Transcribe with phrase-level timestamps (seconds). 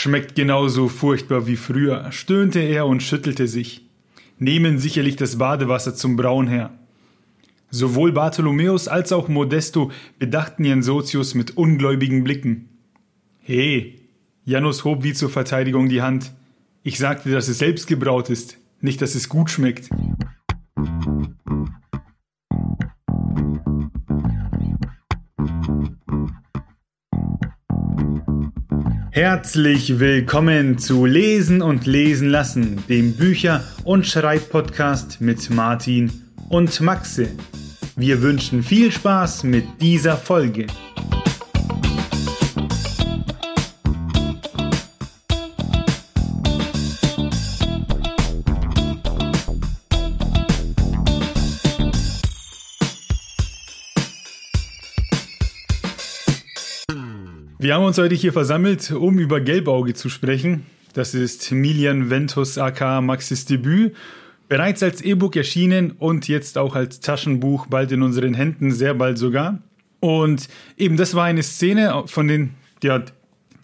[0.00, 3.84] Schmeckt genauso furchtbar wie früher, stöhnte er und schüttelte sich.
[4.38, 6.70] Nehmen sicherlich das Badewasser zum Braun her.
[7.70, 9.90] Sowohl Bartholomäus als auch Modesto
[10.20, 12.68] bedachten ihren Sozius mit ungläubigen Blicken.
[13.40, 13.96] He,
[14.44, 16.30] Janus hob wie zur Verteidigung die Hand.
[16.84, 19.90] Ich sagte, dass es selbst gebraut ist, nicht, dass es gut schmeckt.
[29.20, 37.28] Herzlich willkommen zu Lesen und Lesen lassen, dem Bücher- und Schreibpodcast mit Martin und Maxe.
[37.96, 40.68] Wir wünschen viel Spaß mit dieser Folge.
[57.68, 60.64] Wir haben uns heute hier versammelt, um über Gelbauge zu sprechen.
[60.94, 63.94] Das ist Milian Ventus aka Maxis Debüt.
[64.48, 69.18] Bereits als E-Book erschienen und jetzt auch als Taschenbuch bald in unseren Händen, sehr bald
[69.18, 69.58] sogar.
[70.00, 73.02] Und eben das war eine Szene von den, ja,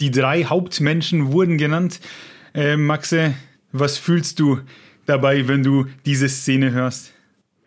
[0.01, 2.01] die drei Hauptmenschen wurden genannt.
[2.53, 3.33] Äh, Maxe,
[3.73, 4.61] was fühlst du
[5.07, 7.11] dabei, wenn du diese Szene hörst?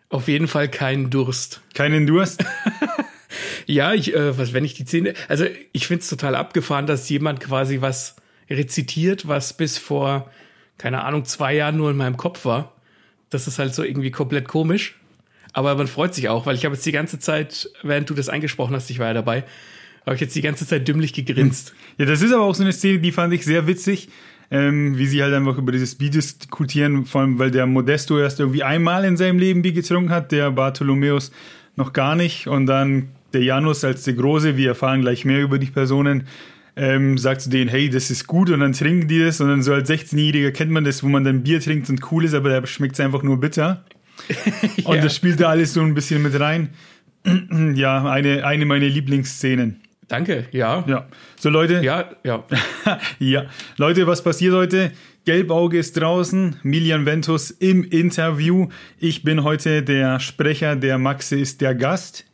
[0.08, 1.62] Auf jeden Fall keinen Durst.
[1.74, 2.44] Keinen Durst?
[3.68, 7.40] Ja, ich, äh, was, wenn ich die Szene, also ich find's total abgefahren, dass jemand
[7.40, 8.16] quasi was
[8.48, 10.30] rezitiert, was bis vor,
[10.78, 12.72] keine Ahnung, zwei Jahren nur in meinem Kopf war.
[13.28, 14.98] Das ist halt so irgendwie komplett komisch.
[15.52, 18.30] Aber man freut sich auch, weil ich habe jetzt die ganze Zeit, während du das
[18.30, 19.44] eingesprochen hast, ich war ja dabei,
[20.06, 21.74] habe ich jetzt die ganze Zeit dümmlich gegrinst.
[21.98, 24.08] Ja, das ist aber auch so eine Szene, die fand ich sehr witzig.
[24.50, 28.40] Ähm, wie sie halt einfach über dieses Bier diskutieren, vor allem weil der Modesto erst
[28.40, 31.32] irgendwie einmal in seinem Leben Bier getrunken hat, der Bartholomäus
[31.76, 35.58] noch gar nicht und dann der Janus als der Große, wir erfahren gleich mehr über
[35.58, 36.24] die Personen,
[36.76, 39.62] ähm, sagt zu denen, hey, das ist gut und dann trinken die das und dann
[39.62, 42.48] so als 16-Jähriger kennt man das, wo man dann Bier trinkt und cool ist, aber
[42.50, 43.84] da schmeckt es einfach nur bitter.
[44.76, 44.86] ja.
[44.86, 46.70] Und das spielt da alles so ein bisschen mit rein.
[47.74, 49.80] ja, eine, eine meiner Lieblingsszenen.
[50.06, 50.84] Danke, ja.
[50.86, 51.06] Ja.
[51.38, 51.80] So, Leute.
[51.82, 52.44] Ja, ja.
[53.18, 53.44] ja.
[53.76, 54.92] Leute, was passiert heute?
[55.26, 58.68] Gelbauge ist draußen, Milian Ventus im Interview.
[58.98, 62.24] Ich bin heute der Sprecher, der Maxe ist der Gast.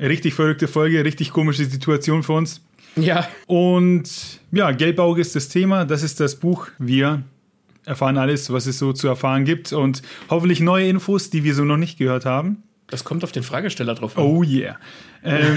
[0.00, 2.62] Richtig verrückte Folge, richtig komische Situation für uns.
[2.96, 3.28] Ja.
[3.46, 5.84] Und ja, Gelbauge ist das Thema.
[5.84, 6.68] Das ist das Buch.
[6.78, 7.22] Wir
[7.84, 11.64] erfahren alles, was es so zu erfahren gibt und hoffentlich neue Infos, die wir so
[11.64, 12.62] noch nicht gehört haben.
[12.86, 14.24] Das kommt auf den Fragesteller drauf an.
[14.24, 14.76] Oh yeah.
[15.22, 15.56] Ähm,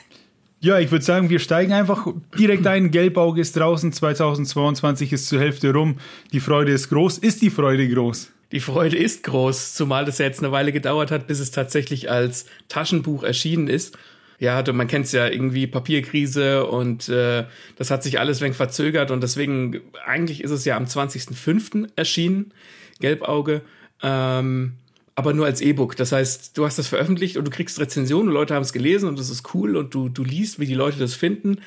[0.60, 2.06] ja, ich würde sagen, wir steigen einfach
[2.38, 2.90] direkt ein.
[2.90, 5.96] Gelbauge ist draußen, 2022 ist zur Hälfte rum.
[6.32, 7.18] Die Freude ist groß.
[7.18, 8.30] Ist die Freude groß?
[8.54, 12.08] Die Freude ist groß, zumal das ja jetzt eine Weile gedauert hat, bis es tatsächlich
[12.08, 13.98] als Taschenbuch erschienen ist.
[14.38, 19.10] Ja, man kennt es ja irgendwie Papierkrise und äh, das hat sich alles wenig verzögert
[19.10, 21.88] und deswegen eigentlich ist es ja am 20.05.
[21.96, 22.54] erschienen,
[23.00, 23.62] Gelbauge,
[24.04, 24.74] ähm,
[25.16, 25.96] aber nur als E-Book.
[25.96, 29.08] Das heißt, du hast das veröffentlicht und du kriegst Rezensionen und Leute haben es gelesen
[29.08, 31.60] und das ist cool und du, du liest, wie die Leute das finden,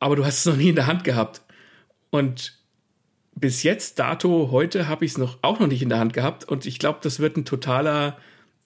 [0.00, 1.40] aber du hast es noch nie in der Hand gehabt.
[2.10, 2.58] Und
[3.36, 6.44] bis jetzt, dato, heute habe ich es noch auch noch nicht in der Hand gehabt
[6.44, 8.16] und ich glaube, das wird ein totaler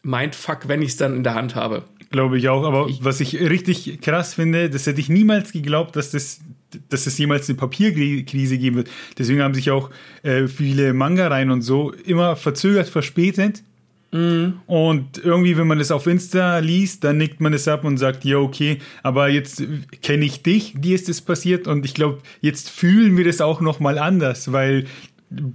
[0.03, 1.85] Mindfuck, wenn ich es dann in der Hand habe.
[2.11, 5.97] Glaube ich auch, aber ich, was ich richtig krass finde, das hätte ich niemals geglaubt,
[5.97, 6.41] dass das
[6.89, 8.91] dass es jemals eine Papierkrise geben wird.
[9.17, 9.91] Deswegen haben sich auch
[10.23, 13.63] äh, viele Manga-Reihen und so immer verzögert, verspätet.
[14.11, 14.61] Mhm.
[14.67, 18.25] Und irgendwie, wenn man das auf Insta liest, dann nickt man es ab und sagt,
[18.25, 19.63] ja, okay, aber jetzt
[20.03, 23.61] kenne ich dich, dir ist es passiert und ich glaube, jetzt fühlen wir das auch
[23.61, 24.87] nochmal anders, weil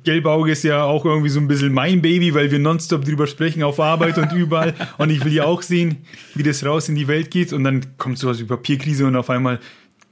[0.04, 3.64] Gelbauge ist ja auch irgendwie so ein bisschen mein Baby, weil wir nonstop drüber sprechen,
[3.64, 4.76] auf Arbeit und überall.
[5.00, 6.06] Und ich will ja auch sehen,
[6.36, 7.54] wie das raus in die Welt geht.
[7.54, 9.60] Und dann kommt sowas wie Papierkrise und auf einmal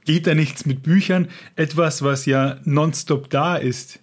[0.04, 1.28] geht da nichts mit Büchern.
[1.54, 4.00] Etwas, was ja nonstop da ist.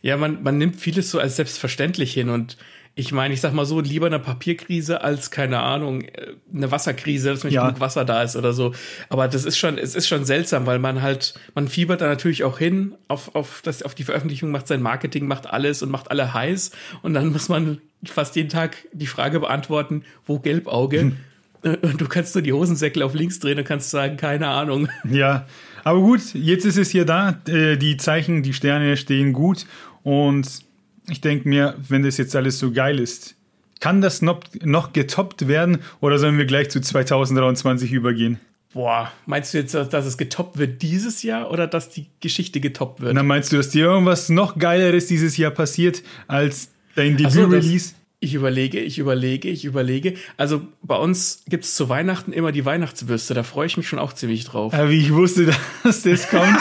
[0.00, 2.56] Ja, man, man nimmt vieles so als selbstverständlich hin und
[2.94, 7.30] ich meine, ich sag mal so, lieber eine Papierkrise als, keine Ahnung, äh, eine Wasserkrise,
[7.30, 7.66] dass nicht ja.
[7.66, 8.74] genug Wasser da ist oder so.
[9.08, 12.44] Aber das ist schon, es ist schon seltsam, weil man halt, man fiebert da natürlich
[12.44, 16.10] auch hin auf, auf, das, auf die Veröffentlichung, macht sein Marketing, macht alles und macht
[16.10, 16.72] alle heiß.
[17.02, 21.00] Und dann muss man fast jeden Tag die Frage beantworten, wo Gelbauge?
[21.00, 21.16] Hm.
[21.62, 24.88] Und du kannst nur die Hosensäckel auf links drehen und kannst sagen, keine Ahnung.
[25.08, 25.46] Ja,
[25.84, 27.40] aber gut, jetzt ist es hier da.
[27.46, 29.66] Äh, die Zeichen, die Sterne stehen gut
[30.02, 30.64] und
[31.12, 33.36] ich denke mir, wenn das jetzt alles so geil ist,
[33.80, 38.40] kann das noch, noch getoppt werden oder sollen wir gleich zu 2023 übergehen?
[38.72, 43.02] Boah, meinst du jetzt, dass es getoppt wird dieses Jahr oder dass die Geschichte getoppt
[43.02, 43.12] wird?
[43.12, 47.92] Na, meinst du, dass dir irgendwas noch Geileres dieses Jahr passiert als dein Debüt-Release?
[48.22, 50.14] Ich überlege, ich überlege, ich überlege.
[50.36, 53.34] Also bei uns gibt es zu Weihnachten immer die Weihnachtswürste.
[53.34, 54.72] Da freue ich mich schon auch ziemlich drauf.
[54.72, 55.46] Ja, wie ich wusste,
[55.82, 56.56] dass das kommt.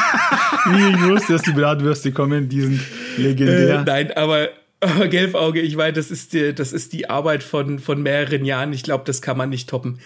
[0.66, 2.82] ich wusste, dass die Bratwürste kommen, die sind
[3.16, 3.82] legendär.
[3.82, 4.50] Äh, nein, aber,
[4.80, 8.74] aber Gelbauge, ich weiß, das ist die, das ist die Arbeit von, von mehreren Jahren.
[8.74, 10.00] Ich glaube, das kann man nicht toppen.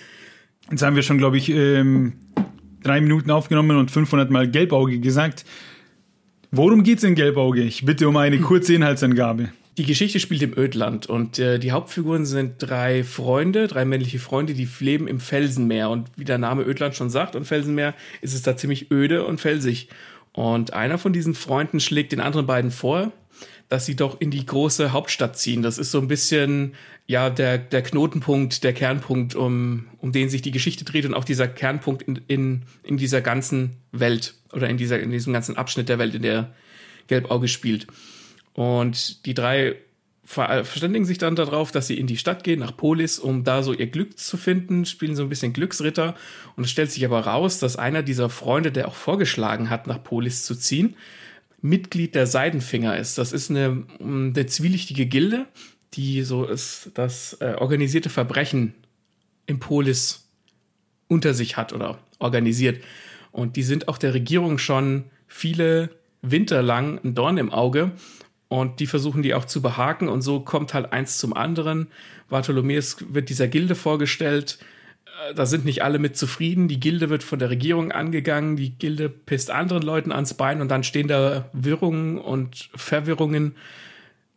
[0.69, 2.17] Jetzt haben wir schon, glaube ich, ähm,
[2.83, 5.45] drei Minuten aufgenommen und 500 Mal Gelbauge gesagt.
[6.51, 7.61] Worum geht's in Gelbauge?
[7.61, 9.51] Ich bitte um eine kurze Inhaltsangabe.
[9.77, 14.53] Die Geschichte spielt im Ödland und äh, die Hauptfiguren sind drei Freunde, drei männliche Freunde,
[14.53, 15.89] die leben im Felsenmeer.
[15.89, 19.41] Und wie der Name Ödland schon sagt, und Felsenmeer ist es da ziemlich öde und
[19.41, 19.89] felsig.
[20.31, 23.11] Und einer von diesen Freunden schlägt den anderen beiden vor,
[23.67, 25.61] dass sie doch in die große Hauptstadt ziehen.
[25.61, 26.75] Das ist so ein bisschen
[27.07, 31.25] ja der, der Knotenpunkt, der Kernpunkt, um, um den sich die Geschichte dreht und auch
[31.25, 35.89] dieser Kernpunkt in, in, in dieser ganzen Welt oder in, dieser, in diesem ganzen Abschnitt
[35.89, 36.53] der Welt, in der
[37.07, 37.87] Gelbauge spielt.
[38.55, 39.75] Und die drei
[40.25, 43.73] verständigen sich dann darauf, dass sie in die Stadt gehen, nach Polis, um da so
[43.73, 46.15] ihr Glück zu finden, spielen so ein bisschen Glücksritter.
[46.55, 50.03] Und es stellt sich aber raus, dass einer dieser Freunde, der auch vorgeschlagen hat, nach
[50.03, 50.95] Polis zu ziehen,
[51.61, 53.19] Mitglied der Seidenfinger ist.
[53.19, 55.45] Das ist eine, eine zwielichtige Gilde,
[55.93, 58.73] die so ist, das äh, organisierte Verbrechen
[59.45, 60.27] im Polis
[61.07, 62.83] unter sich hat oder organisiert.
[63.31, 65.89] Und die sind auch der Regierung schon viele
[66.23, 67.91] Winter lang ein Dorn im Auge
[68.47, 71.87] und die versuchen die auch zu behaken und so kommt halt eins zum anderen.
[72.29, 74.59] Bartholomäus wird dieser Gilde vorgestellt.
[75.05, 76.67] Äh, da sind nicht alle mit zufrieden.
[76.67, 78.55] Die Gilde wird von der Regierung angegangen.
[78.55, 83.55] Die Gilde pisst anderen Leuten ans Bein und dann stehen da Wirrungen und Verwirrungen,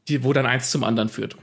[0.09, 1.37] die, wo dann eins zum anderen führt.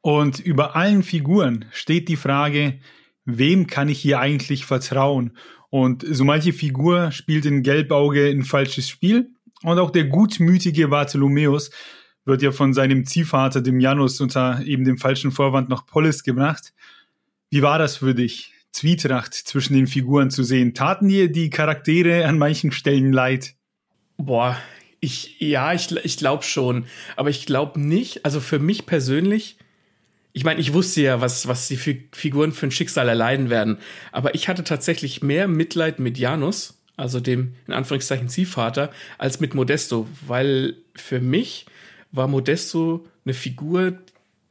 [0.00, 2.80] Und über allen Figuren steht die Frage,
[3.24, 5.36] wem kann ich hier eigentlich vertrauen?
[5.70, 9.30] Und so manche Figur spielt in Gelbauge ein falsches Spiel.
[9.62, 11.70] Und auch der gutmütige Bartholomäus
[12.24, 16.72] wird ja von seinem Ziehvater, dem Janus, unter eben dem falschen Vorwand nach Polis gebracht.
[17.50, 20.74] Wie war das für dich, Zwietracht zwischen den Figuren zu sehen?
[20.74, 23.54] Taten dir die Charaktere an manchen Stellen leid?
[24.16, 24.56] Boah,
[25.00, 26.86] ich, ja, ich, ich glaube schon.
[27.16, 29.58] Aber ich glaube nicht, also für mich persönlich,
[30.32, 33.78] ich meine, ich wusste ja, was, was die Figuren für ein Schicksal erleiden werden.
[34.12, 39.54] Aber ich hatte tatsächlich mehr Mitleid mit Janus, also dem in Anführungszeichen Ziehvater, als mit
[39.54, 41.66] Modesto, weil für mich
[42.12, 43.94] war Modesto eine Figur,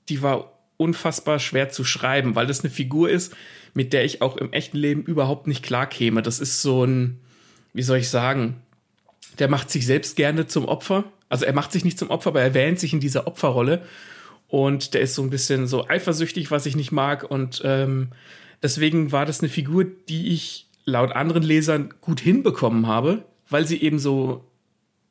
[0.09, 3.35] die war unfassbar schwer zu schreiben, weil das eine Figur ist,
[3.73, 6.21] mit der ich auch im echten Leben überhaupt nicht klar käme.
[6.21, 7.19] Das ist so ein,
[7.73, 8.61] wie soll ich sagen,
[9.39, 11.05] der macht sich selbst gerne zum Opfer.
[11.29, 13.83] Also er macht sich nicht zum Opfer, aber er wähnt sich in dieser Opferrolle.
[14.47, 17.29] Und der ist so ein bisschen so eifersüchtig, was ich nicht mag.
[17.29, 18.09] Und ähm,
[18.61, 23.81] deswegen war das eine Figur, die ich laut anderen Lesern gut hinbekommen habe, weil sie
[23.81, 24.43] eben so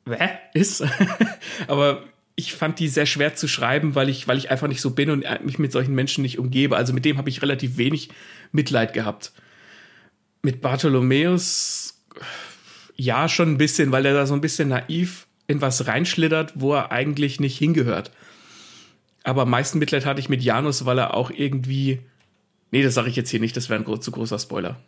[0.05, 0.83] äh, ist.
[1.67, 2.03] aber
[2.35, 5.09] ich fand die sehr schwer zu schreiben, weil ich, weil ich einfach nicht so bin
[5.09, 6.75] und mich mit solchen Menschen nicht umgebe.
[6.75, 8.09] Also mit dem habe ich relativ wenig
[8.51, 9.31] Mitleid gehabt.
[10.41, 12.01] Mit Bartholomäus,
[12.95, 16.73] ja, schon ein bisschen, weil er da so ein bisschen naiv in was reinschlittert, wo
[16.73, 18.11] er eigentlich nicht hingehört.
[19.23, 21.99] Aber am meisten Mitleid hatte ich mit Janus, weil er auch irgendwie.
[22.71, 24.79] Nee, das sage ich jetzt hier nicht, das wäre ein zu großer Spoiler.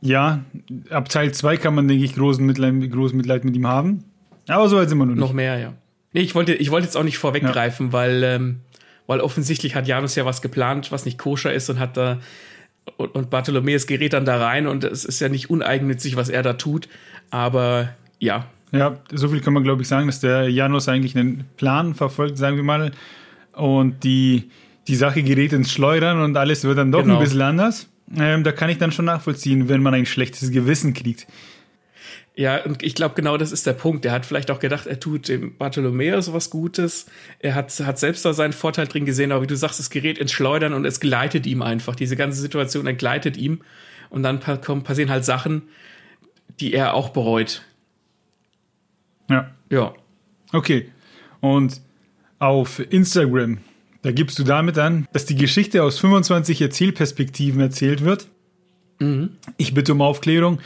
[0.00, 0.44] Ja,
[0.90, 4.04] ab Teil 2 kann man, denke ich, großen Mitleid, großen Mitleid mit ihm haben.
[4.46, 5.20] Aber so weit sind wir noch nicht.
[5.20, 5.74] Noch mehr, ja.
[6.14, 7.92] Nee, ich wollte, ich wollte jetzt auch nicht vorweggreifen, ja.
[7.92, 8.60] weil, ähm,
[9.06, 12.20] weil offensichtlich hat Janus ja was geplant, was nicht koscher ist und hat da
[12.96, 16.42] und, und Bartholomäus gerät dann da rein und es ist ja nicht uneigennützig, was er
[16.42, 16.88] da tut.
[17.30, 18.46] Aber ja.
[18.72, 22.38] Ja, so viel kann man, glaube ich, sagen, dass der Janus eigentlich einen Plan verfolgt,
[22.38, 22.92] sagen wir mal.
[23.52, 24.50] Und die,
[24.88, 27.14] die Sache gerät ins Schleudern und alles wird dann doch genau.
[27.14, 27.88] ein bisschen anders.
[28.16, 31.26] Ähm, da kann ich dann schon nachvollziehen, wenn man ein schlechtes Gewissen kriegt.
[32.36, 34.04] Ja, und ich glaube, genau das ist der Punkt.
[34.04, 37.06] Er hat vielleicht auch gedacht, er tut dem Bartholomäus was Gutes.
[37.38, 40.18] Er hat, hat selbst da seinen Vorteil drin gesehen, aber wie du sagst, es gerät
[40.18, 41.94] ins Schleudern und es gleitet ihm einfach.
[41.94, 43.60] Diese ganze Situation entgleitet ihm.
[44.10, 45.62] Und dann passieren halt Sachen,
[46.58, 47.62] die er auch bereut.
[49.30, 49.50] Ja.
[49.70, 49.94] Ja.
[50.52, 50.90] Okay.
[51.40, 51.80] Und
[52.40, 53.58] auf Instagram,
[54.02, 58.28] da gibst du damit an, dass die Geschichte aus 25 Erzählperspektiven erzählt wird.
[58.98, 59.36] Mhm.
[59.56, 60.58] Ich bitte um Aufklärung.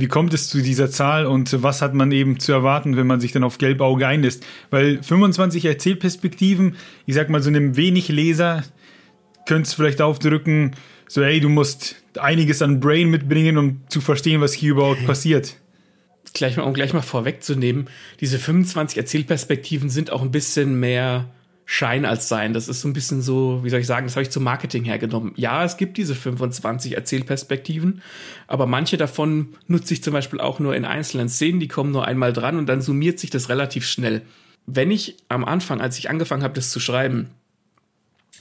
[0.00, 3.20] Wie kommt es zu dieser Zahl und was hat man eben zu erwarten, wenn man
[3.20, 4.44] sich dann auf Gelbauge einlässt?
[4.70, 6.76] Weil 25 Erzählperspektiven,
[7.06, 8.64] ich sag mal so einem wenig Leser,
[9.46, 10.72] könnte es vielleicht aufdrücken,
[11.08, 15.56] so hey, du musst einiges an Brain mitbringen, um zu verstehen, was hier überhaupt passiert.
[16.32, 17.88] Gleich mal, um gleich mal vorwegzunehmen,
[18.20, 21.28] diese 25 Erzählperspektiven sind auch ein bisschen mehr
[21.72, 22.52] Schein als Sein.
[22.52, 24.82] Das ist so ein bisschen so, wie soll ich sagen, das habe ich zum Marketing
[24.82, 25.34] hergenommen.
[25.36, 28.02] Ja, es gibt diese 25 Erzählperspektiven,
[28.48, 32.08] aber manche davon nutze ich zum Beispiel auch nur in einzelnen Szenen, die kommen nur
[32.08, 34.22] einmal dran und dann summiert sich das relativ schnell.
[34.66, 37.30] Wenn ich am Anfang, als ich angefangen habe, das zu schreiben,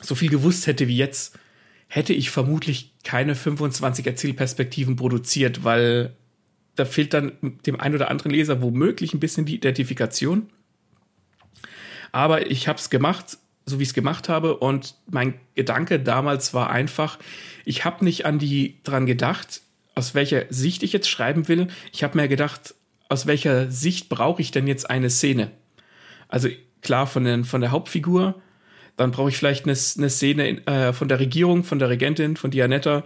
[0.02, 1.38] so viel gewusst hätte wie jetzt,
[1.88, 6.16] hätte ich vermutlich keine 25 Erzählperspektiven produziert, weil
[6.76, 7.34] da fehlt dann
[7.68, 10.50] dem einen oder anderen Leser womöglich ein bisschen die Identifikation.
[12.12, 14.58] Aber ich habe es gemacht, so wie ich es gemacht habe.
[14.58, 17.20] Und mein Gedanke damals war einfach,
[17.66, 19.62] ich habe nicht an die dran gedacht,
[19.96, 21.68] aus welcher Sicht ich jetzt schreiben will.
[21.92, 22.74] Ich habe mir gedacht,
[23.10, 25.52] aus welcher Sicht brauche ich denn jetzt eine Szene?
[26.28, 26.50] Also
[26.82, 28.42] klar von, den, von der Hauptfigur,
[28.96, 32.38] dann brauche ich vielleicht eine, eine Szene in, äh, von der Regierung, von der Regentin,
[32.38, 33.04] von Dianetta,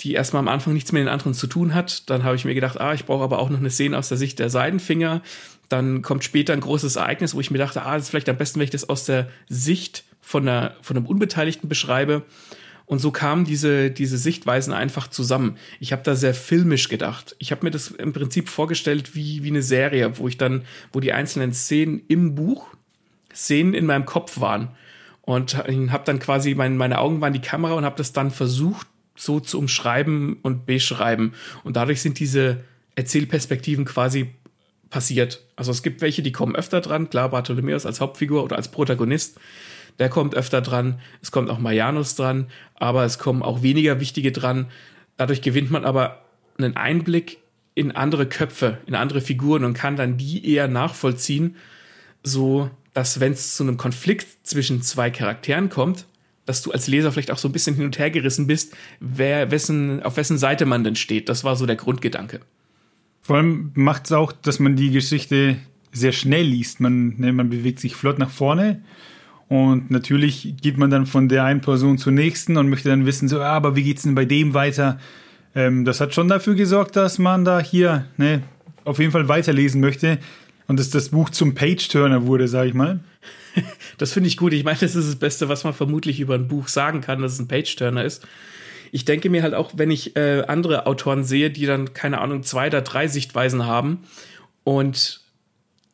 [0.00, 2.08] die erstmal am Anfang nichts mit den anderen zu tun hat.
[2.10, 4.18] Dann habe ich mir gedacht, ah, ich brauche aber auch noch eine Szene aus der
[4.18, 5.22] Sicht der Seidenfinger.
[5.68, 8.38] Dann kommt später ein großes Ereignis, wo ich mir dachte, ah, das ist vielleicht am
[8.38, 12.22] besten, wenn ich das aus der Sicht von, einer, von einem Unbeteiligten beschreibe.
[12.86, 15.58] Und so kamen diese, diese Sichtweisen einfach zusammen.
[15.78, 17.36] Ich habe da sehr filmisch gedacht.
[17.38, 21.00] Ich habe mir das im Prinzip vorgestellt wie, wie eine Serie, wo ich dann, wo
[21.00, 22.68] die einzelnen Szenen im Buch
[23.34, 24.70] Szenen in meinem Kopf waren.
[25.20, 28.86] Und habe dann quasi, mein, meine Augen waren die Kamera und habe das dann versucht,
[29.14, 31.34] so zu umschreiben und beschreiben.
[31.64, 34.30] Und dadurch sind diese Erzählperspektiven quasi
[34.90, 35.42] passiert.
[35.56, 37.10] Also es gibt welche, die kommen öfter dran.
[37.10, 39.38] Klar, Bartholomäus als Hauptfigur oder als Protagonist,
[39.98, 41.00] der kommt öfter dran.
[41.22, 44.66] Es kommt auch Marianus dran, aber es kommen auch weniger wichtige dran.
[45.16, 46.22] Dadurch gewinnt man aber
[46.58, 47.38] einen Einblick
[47.74, 51.56] in andere Köpfe, in andere Figuren und kann dann die eher nachvollziehen,
[52.22, 56.06] so dass wenn es zu einem Konflikt zwischen zwei Charakteren kommt,
[56.46, 59.50] dass du als Leser vielleicht auch so ein bisschen hin und her gerissen bist, wer,
[59.52, 61.28] wessen, auf wessen Seite man denn steht.
[61.28, 62.40] Das war so der Grundgedanke.
[63.28, 65.56] Vor allem macht es auch, dass man die Geschichte
[65.92, 66.80] sehr schnell liest.
[66.80, 68.80] Man, ne, man bewegt sich flott nach vorne
[69.48, 73.28] und natürlich geht man dann von der einen Person zur nächsten und möchte dann wissen,
[73.28, 74.98] so, ah, aber wie geht's denn bei dem weiter?
[75.54, 78.44] Ähm, das hat schon dafür gesorgt, dass man da hier ne,
[78.84, 80.16] auf jeden Fall weiterlesen möchte
[80.66, 83.00] und dass das Buch zum Page-Turner wurde, sag ich mal.
[83.98, 84.54] Das finde ich gut.
[84.54, 87.34] Ich meine, das ist das Beste, was man vermutlich über ein Buch sagen kann, dass
[87.34, 88.26] es ein Page-Turner ist.
[88.92, 92.42] Ich denke mir halt auch, wenn ich äh, andere Autoren sehe, die dann, keine Ahnung,
[92.42, 94.04] zwei oder drei Sichtweisen haben
[94.64, 95.20] und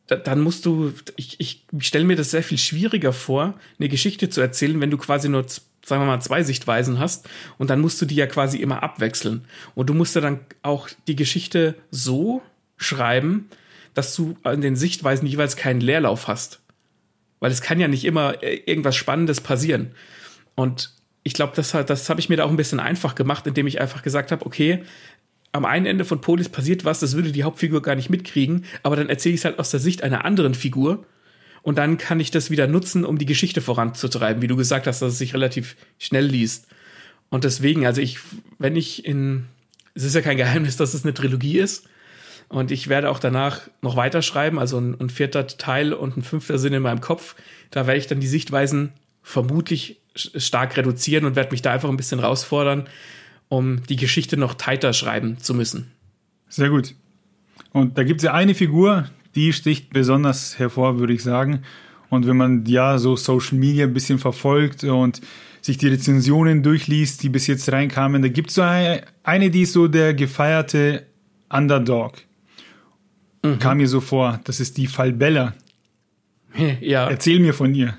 [0.07, 4.29] da, dann musst du, ich, ich stelle mir das sehr viel schwieriger vor, eine Geschichte
[4.29, 8.01] zu erzählen, wenn du quasi nur, sagen wir mal, zwei Sichtweisen hast und dann musst
[8.01, 9.45] du die ja quasi immer abwechseln.
[9.73, 12.41] Und du musst ja dann auch die Geschichte so
[12.77, 13.49] schreiben,
[13.93, 16.59] dass du an den Sichtweisen jeweils keinen Leerlauf hast.
[17.39, 19.91] Weil es kann ja nicht immer äh, irgendwas Spannendes passieren.
[20.55, 20.91] Und
[21.25, 23.81] ich glaube, das, das habe ich mir da auch ein bisschen einfach gemacht, indem ich
[23.81, 24.83] einfach gesagt habe, okay,
[25.51, 28.95] am einen Ende von Polis passiert was, das würde die Hauptfigur gar nicht mitkriegen, aber
[28.95, 31.03] dann erzähle ich es halt aus der Sicht einer anderen Figur
[31.63, 35.01] und dann kann ich das wieder nutzen, um die Geschichte voranzutreiben, wie du gesagt hast,
[35.01, 36.67] dass es sich relativ schnell liest.
[37.29, 38.19] Und deswegen, also ich,
[38.59, 39.45] wenn ich in,
[39.95, 41.87] es ist ja kein Geheimnis, dass es eine Trilogie ist,
[42.49, 46.59] und ich werde auch danach noch weiterschreiben, also ein, ein vierter Teil und ein fünfter
[46.59, 47.35] Sinn in meinem Kopf.
[47.71, 51.97] Da werde ich dann die Sichtweisen vermutlich stark reduzieren und werde mich da einfach ein
[51.97, 52.87] bisschen herausfordern,
[53.49, 55.91] um die Geschichte noch tighter schreiben zu müssen.
[56.49, 56.95] Sehr gut.
[57.71, 61.63] Und da gibt es ja eine Figur, die sticht besonders hervor, würde ich sagen.
[62.09, 65.21] Und wenn man ja so Social Media ein bisschen verfolgt und
[65.61, 69.73] sich die Rezensionen durchliest, die bis jetzt reinkamen, da gibt es so eine, die ist
[69.73, 71.05] so der gefeierte
[71.49, 72.13] Underdog.
[73.43, 73.59] Mhm.
[73.59, 75.53] Kam mir so vor, das ist die Falbella.
[76.79, 77.09] Ja.
[77.09, 77.97] Erzähl mir von ihr.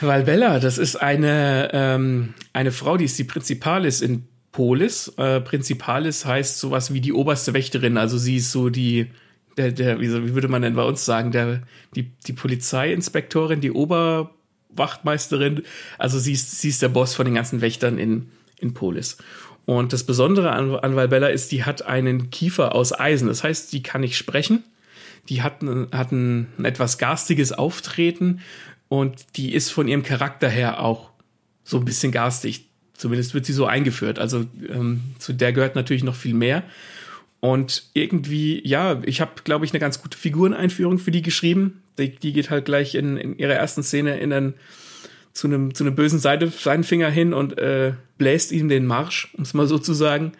[0.00, 5.08] Valbella, das ist eine, ähm, eine Frau, die ist die Prinzipalis in Polis.
[5.16, 7.96] Äh, Prinzipalis heißt sowas wie die oberste Wächterin.
[7.96, 9.10] Also sie ist so die,
[9.56, 11.62] der, der, wie, würde man denn bei uns sagen, der,
[11.94, 15.62] die, die Polizeiinspektorin, die Oberwachtmeisterin.
[15.98, 19.18] Also sie ist, sie ist der Boss von den ganzen Wächtern in, in Polis.
[19.64, 23.28] Und das Besondere an, an Valbella ist, die hat einen Kiefer aus Eisen.
[23.28, 24.64] Das heißt, die kann nicht sprechen.
[25.30, 28.40] Die hat, hat ein etwas garstiges Auftreten
[28.94, 31.10] und die ist von ihrem Charakter her auch
[31.64, 32.66] so ein bisschen garstig.
[32.92, 34.20] Zumindest wird sie so eingeführt.
[34.20, 36.62] Also ähm, zu der gehört natürlich noch viel mehr.
[37.40, 41.82] Und irgendwie, ja, ich habe, glaube ich, eine ganz gute Figureneinführung für die geschrieben.
[41.98, 44.54] Die, die geht halt gleich in, in ihrer ersten Szene in einen
[45.32, 49.42] zu einem, zu einem bösen Seite, Seidenfinger hin und äh, bläst ihm den Marsch, um
[49.42, 50.34] es mal so zu sagen.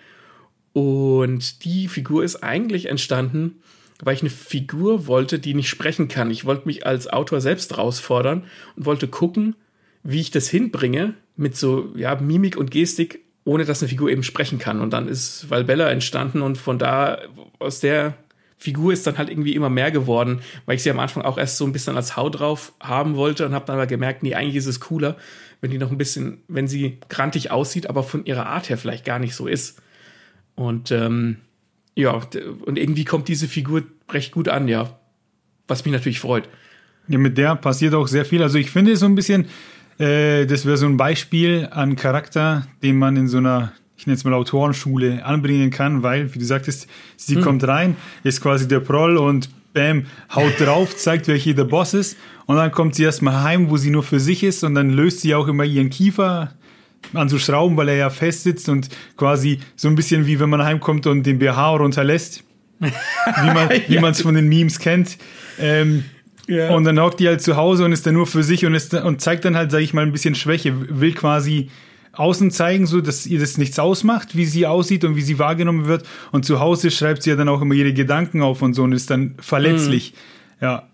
[0.72, 3.56] Und die Figur ist eigentlich entstanden,
[4.02, 6.30] weil ich eine Figur wollte, die nicht sprechen kann.
[6.30, 8.44] Ich wollte mich als Autor selbst herausfordern
[8.76, 9.56] und wollte gucken,
[10.02, 14.22] wie ich das hinbringe mit so ja, Mimik und Gestik, ohne dass eine Figur eben
[14.22, 14.80] sprechen kann.
[14.80, 17.18] Und dann ist Valbella entstanden und von da,
[17.58, 18.14] aus der
[18.56, 21.58] Figur ist dann halt irgendwie immer mehr geworden, weil ich sie am Anfang auch erst
[21.58, 24.56] so ein bisschen als Haut drauf haben wollte und habe dann aber gemerkt, nee, eigentlich
[24.56, 25.16] ist es cooler,
[25.60, 29.04] wenn die noch ein bisschen, wenn sie grantig aussieht, aber von ihrer Art her vielleicht
[29.04, 29.82] gar nicht so ist.
[30.54, 31.38] Und ähm,
[31.94, 32.20] ja,
[32.64, 34.98] und irgendwie kommt diese Figur recht gut an, ja.
[35.68, 36.48] Was mich natürlich freut.
[37.08, 38.42] Ja, mit der passiert auch sehr viel.
[38.42, 39.46] Also ich finde so ein bisschen,
[39.98, 44.16] äh, das wäre so ein Beispiel an Charakter, den man in so einer ich nenne
[44.16, 47.42] es mal Autorenschule anbringen kann, weil, wie du sagtest, sie hm.
[47.42, 51.94] kommt rein, ist quasi der Proll und bam, haut drauf, zeigt, wer hier der Boss
[51.94, 54.90] ist und dann kommt sie erstmal heim, wo sie nur für sich ist und dann
[54.90, 56.52] löst sie auch immer ihren Kiefer
[57.12, 60.50] an so Schrauben, weil er ja fest sitzt und quasi so ein bisschen wie wenn
[60.50, 62.42] man heimkommt und den BH runterlässt.
[62.80, 65.16] wie man es von den Memes kennt.
[65.58, 66.04] Ähm,
[66.46, 66.70] ja.
[66.74, 68.92] Und dann hockt die halt zu Hause und ist dann nur für sich und, ist,
[68.94, 71.00] und zeigt dann halt, sag ich mal, ein bisschen Schwäche.
[71.00, 71.70] Will quasi
[72.12, 75.86] außen zeigen, so dass ihr das nichts ausmacht, wie sie aussieht und wie sie wahrgenommen
[75.86, 76.06] wird.
[76.32, 78.92] Und zu Hause schreibt sie ja dann auch immer ihre Gedanken auf und so und
[78.92, 80.12] ist dann verletzlich.
[80.60, 80.64] Mhm.
[80.64, 80.88] Ja.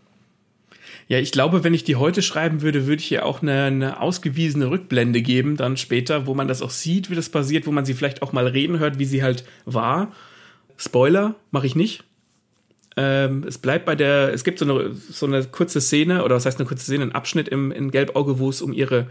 [1.10, 4.00] Ja, ich glaube, wenn ich die heute schreiben würde, würde ich ihr auch eine, eine
[4.00, 7.84] ausgewiesene Rückblende geben, dann später, wo man das auch sieht, wie das passiert, wo man
[7.84, 10.12] sie vielleicht auch mal reden hört, wie sie halt war.
[10.76, 12.04] Spoiler, mache ich nicht.
[12.96, 16.46] Ähm, es bleibt bei der, es gibt so eine, so eine kurze Szene, oder was
[16.46, 19.08] heißt eine kurze Szene, ein Abschnitt im, in Gelbauge, wo es um ihre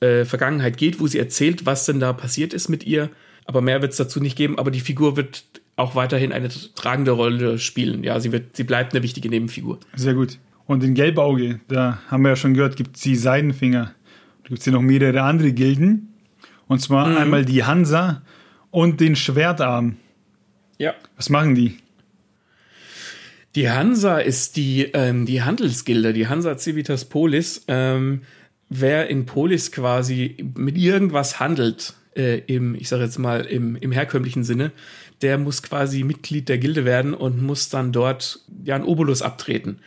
[0.00, 3.10] äh, Vergangenheit geht, wo sie erzählt, was denn da passiert ist mit ihr.
[3.44, 5.44] Aber mehr wird es dazu nicht geben, aber die Figur wird
[5.76, 8.02] auch weiterhin eine tragende Rolle spielen.
[8.02, 9.78] Ja, sie wird, sie bleibt eine wichtige Nebenfigur.
[9.94, 10.38] Sehr gut.
[10.68, 13.94] Und in Gelbauge, da haben wir ja schon gehört, gibt es die Seidenfinger.
[14.42, 16.12] Da gibt es ja noch mehrere andere Gilden.
[16.66, 17.16] Und zwar mhm.
[17.16, 18.20] einmal die Hansa
[18.70, 19.96] und den Schwertarm.
[20.76, 20.92] Ja.
[21.16, 21.78] Was machen die?
[23.54, 27.64] Die Hansa ist die, ähm, die Handelsgilde, die Hansa Civitas Polis.
[27.66, 28.20] Ähm,
[28.68, 33.90] wer in Polis quasi mit irgendwas handelt, äh, im, ich sage jetzt mal, im, im
[33.90, 34.72] herkömmlichen Sinne,
[35.22, 39.78] der muss quasi Mitglied der Gilde werden und muss dann dort ja einen Obolus abtreten.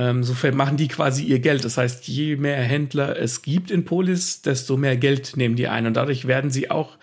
[0.00, 1.62] Ähm, so machen die quasi ihr Geld.
[1.62, 5.86] Das heißt, je mehr Händler es gibt in Polis, desto mehr Geld nehmen die ein.
[5.86, 6.96] Und dadurch werden sie auch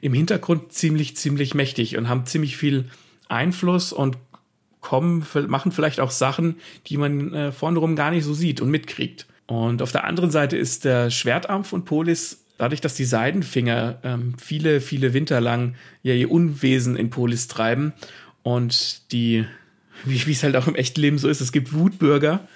[0.00, 2.86] im Hintergrund ziemlich, ziemlich mächtig und haben ziemlich viel
[3.28, 4.16] Einfluss und
[4.80, 6.56] kommen, machen vielleicht auch Sachen,
[6.86, 9.26] die man äh, vorne rum gar nicht so sieht und mitkriegt.
[9.46, 14.34] Und auf der anderen Seite ist der Schwertarm von Polis, dadurch, dass die Seidenfinger ähm,
[14.38, 17.92] viele, viele Winter lang ja ihr Unwesen in Polis treiben
[18.42, 19.44] und die,
[20.04, 22.48] wie es halt auch im echten Leben so ist, es gibt Wutbürger,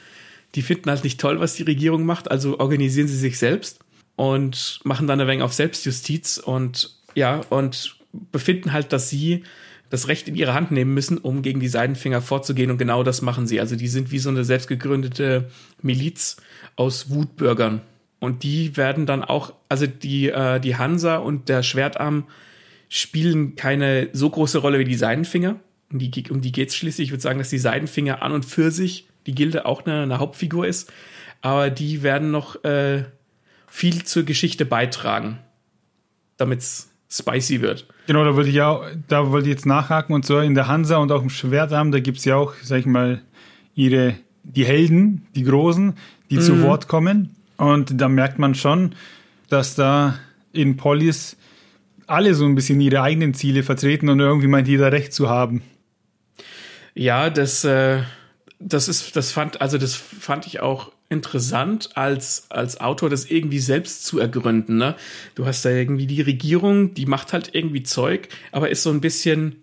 [0.55, 3.81] die finden halt nicht toll, was die Regierung macht, also organisieren sie sich selbst
[4.17, 7.97] und machen dann ein wenig auf Selbstjustiz und ja, und
[8.33, 9.43] befinden halt, dass sie
[9.91, 12.71] das Recht in ihre Hand nehmen müssen, um gegen die Seidenfinger vorzugehen.
[12.71, 13.61] Und genau das machen sie.
[13.61, 15.51] Also die sind wie so eine selbstgegründete
[15.83, 16.37] Miliz
[16.77, 17.81] aus Wutbürgern.
[18.19, 22.25] Und die werden dann auch, also die, äh, die Hansa und der Schwertarm
[22.89, 25.61] spielen keine so große Rolle wie die Seidenfinger.
[25.95, 27.07] Um die, um die geht's schließlich.
[27.07, 30.19] Ich würde sagen, dass die Seidenfinger an und für sich die Gilde auch eine, eine
[30.19, 30.93] Hauptfigur ist.
[31.41, 33.05] Aber die werden noch äh,
[33.69, 35.39] viel zur Geschichte beitragen,
[36.37, 37.87] damit's spicy wird.
[38.09, 40.97] Genau, da wollte ich ja, da wollte ich jetzt nachhaken und so in der Hansa
[40.97, 43.23] und auch im Schwertarm, da gibt es ja auch, sag ich mal,
[43.77, 45.95] ihre, die Helden, die Großen,
[46.31, 46.41] die mhm.
[46.41, 47.37] zu Wort kommen.
[47.57, 48.97] Und da merkt man schon,
[49.49, 50.19] dass da
[50.53, 51.37] in Polis
[52.07, 55.63] alle so ein bisschen ihre eigenen Ziele vertreten und irgendwie meint jeder Recht zu haben.
[56.95, 58.03] Ja, das, äh,
[58.59, 63.59] das ist, das fand, also das fand ich auch interessant, als, als Autor das irgendwie
[63.59, 64.79] selbst zu ergründen.
[64.79, 64.95] Ne?
[65.35, 69.01] Du hast da irgendwie die Regierung, die macht halt irgendwie Zeug, aber ist so ein
[69.01, 69.63] bisschen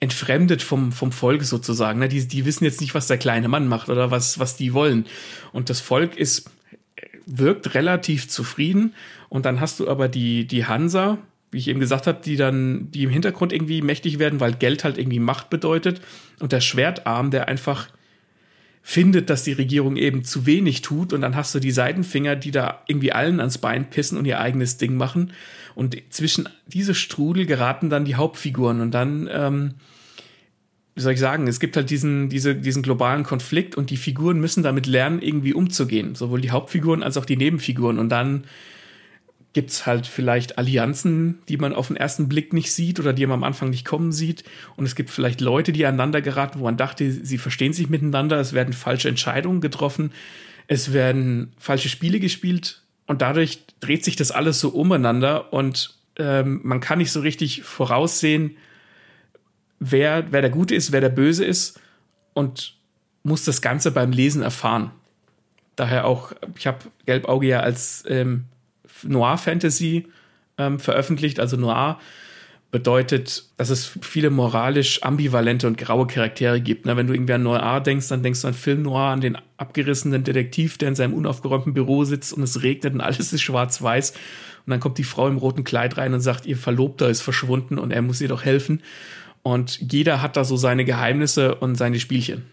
[0.00, 1.98] entfremdet vom, vom Volk sozusagen.
[1.98, 2.08] Ne?
[2.08, 5.06] Die, die wissen jetzt nicht, was der kleine Mann macht oder was, was die wollen.
[5.52, 6.50] Und das Volk ist,
[7.26, 8.94] wirkt relativ zufrieden.
[9.28, 11.18] Und dann hast du aber die, die Hansa,
[11.50, 14.84] wie ich eben gesagt habe, die dann, die im Hintergrund irgendwie mächtig werden, weil Geld
[14.84, 16.00] halt irgendwie Macht bedeutet.
[16.40, 17.88] Und der Schwertarm, der einfach
[18.82, 22.50] findet, dass die Regierung eben zu wenig tut und dann hast du die Seidenfinger, die
[22.50, 25.32] da irgendwie allen ans Bein pissen und ihr eigenes Ding machen
[25.74, 29.74] und zwischen diese Strudel geraten dann die Hauptfiguren und dann ähm,
[30.98, 34.40] wie soll ich sagen, es gibt halt diesen, diese, diesen globalen Konflikt und die Figuren
[34.40, 36.16] müssen damit lernen, irgendwie umzugehen.
[36.16, 38.00] Sowohl die Hauptfiguren als auch die Nebenfiguren.
[38.00, 38.42] Und dann
[39.58, 43.26] gibt es halt vielleicht Allianzen, die man auf den ersten Blick nicht sieht oder die
[43.26, 44.44] man am Anfang nicht kommen sieht.
[44.76, 48.38] Und es gibt vielleicht Leute, die aneinander geraten, wo man dachte, sie verstehen sich miteinander.
[48.38, 50.12] Es werden falsche Entscheidungen getroffen.
[50.68, 52.82] Es werden falsche Spiele gespielt.
[53.08, 57.64] Und dadurch dreht sich das alles so umeinander und ähm, man kann nicht so richtig
[57.64, 58.56] voraussehen,
[59.80, 61.80] wer, wer der Gute ist, wer der Böse ist
[62.32, 62.76] und
[63.24, 64.92] muss das Ganze beim Lesen erfahren.
[65.74, 68.44] Daher auch, ich habe Gelbauge ja als ähm,
[69.04, 70.06] Noir-Fantasy
[70.58, 71.40] ähm, veröffentlicht.
[71.40, 71.98] Also Noir
[72.70, 76.84] bedeutet, dass es viele moralisch ambivalente und graue Charaktere gibt.
[76.84, 79.38] Na, wenn du irgendwie an Noir denkst, dann denkst du an Film Noir, an den
[79.56, 84.10] abgerissenen Detektiv, der in seinem unaufgeräumten Büro sitzt und es regnet und alles ist schwarz-weiß.
[84.10, 87.78] Und dann kommt die Frau im roten Kleid rein und sagt, ihr Verlobter ist verschwunden
[87.78, 88.82] und er muss ihr doch helfen.
[89.42, 92.44] Und jeder hat da so seine Geheimnisse und seine Spielchen.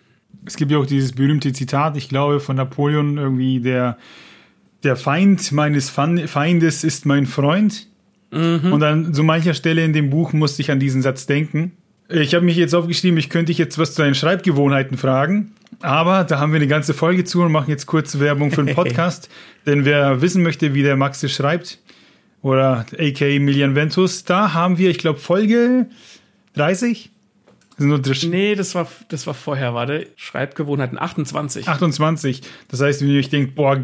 [0.46, 3.98] Es gibt ja auch dieses berühmte Zitat, ich glaube, von Napoleon irgendwie, der
[4.86, 7.88] der Feind meines Feindes ist mein Freund.
[8.32, 8.72] Mhm.
[8.72, 11.72] Und an so mancher Stelle in dem Buch musste ich an diesen Satz denken.
[12.08, 15.54] Ich habe mich jetzt aufgeschrieben, ich könnte dich jetzt was zu deinen Schreibgewohnheiten fragen.
[15.82, 18.76] Aber da haben wir eine ganze Folge zu und machen jetzt kurz Werbung für den
[18.76, 19.30] Podcast.
[19.66, 21.80] Denn wer wissen möchte, wie der Max schreibt,
[22.42, 25.88] oder AK Millian Ventus, da haben wir, ich glaube, Folge
[26.54, 27.10] 30?
[28.30, 30.08] nee, das war, das war vorher, warte.
[30.16, 31.68] Schreibgewohnheiten 28.
[31.68, 32.42] 28.
[32.70, 33.84] Das heißt, wenn ihr euch denkt, boah,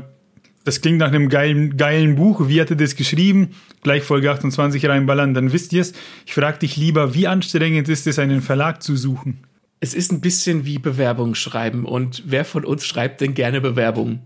[0.64, 3.50] das klingt nach einem geilen, geilen Buch, wie hat er das geschrieben?
[3.82, 5.94] Gleich Folge 28 reinballern, dann wisst ihr es.
[6.26, 9.44] Ich frage dich lieber, wie anstrengend ist es, einen Verlag zu suchen?
[9.80, 11.86] Es ist ein bisschen wie Bewerbung schreiben.
[11.86, 14.22] Und wer von uns schreibt denn gerne Bewerbungen?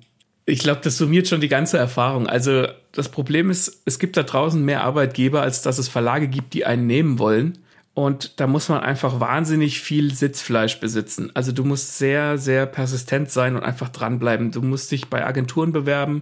[0.46, 2.28] Ich glaube, das summiert schon die ganze Erfahrung.
[2.28, 6.54] Also das Problem ist, es gibt da draußen mehr Arbeitgeber, als dass es Verlage gibt,
[6.54, 7.58] die einen nehmen wollen.
[7.96, 11.32] Und da muss man einfach wahnsinnig viel Sitzfleisch besitzen.
[11.34, 14.52] Also du musst sehr, sehr persistent sein und einfach dranbleiben.
[14.52, 16.22] Du musst dich bei Agenturen bewerben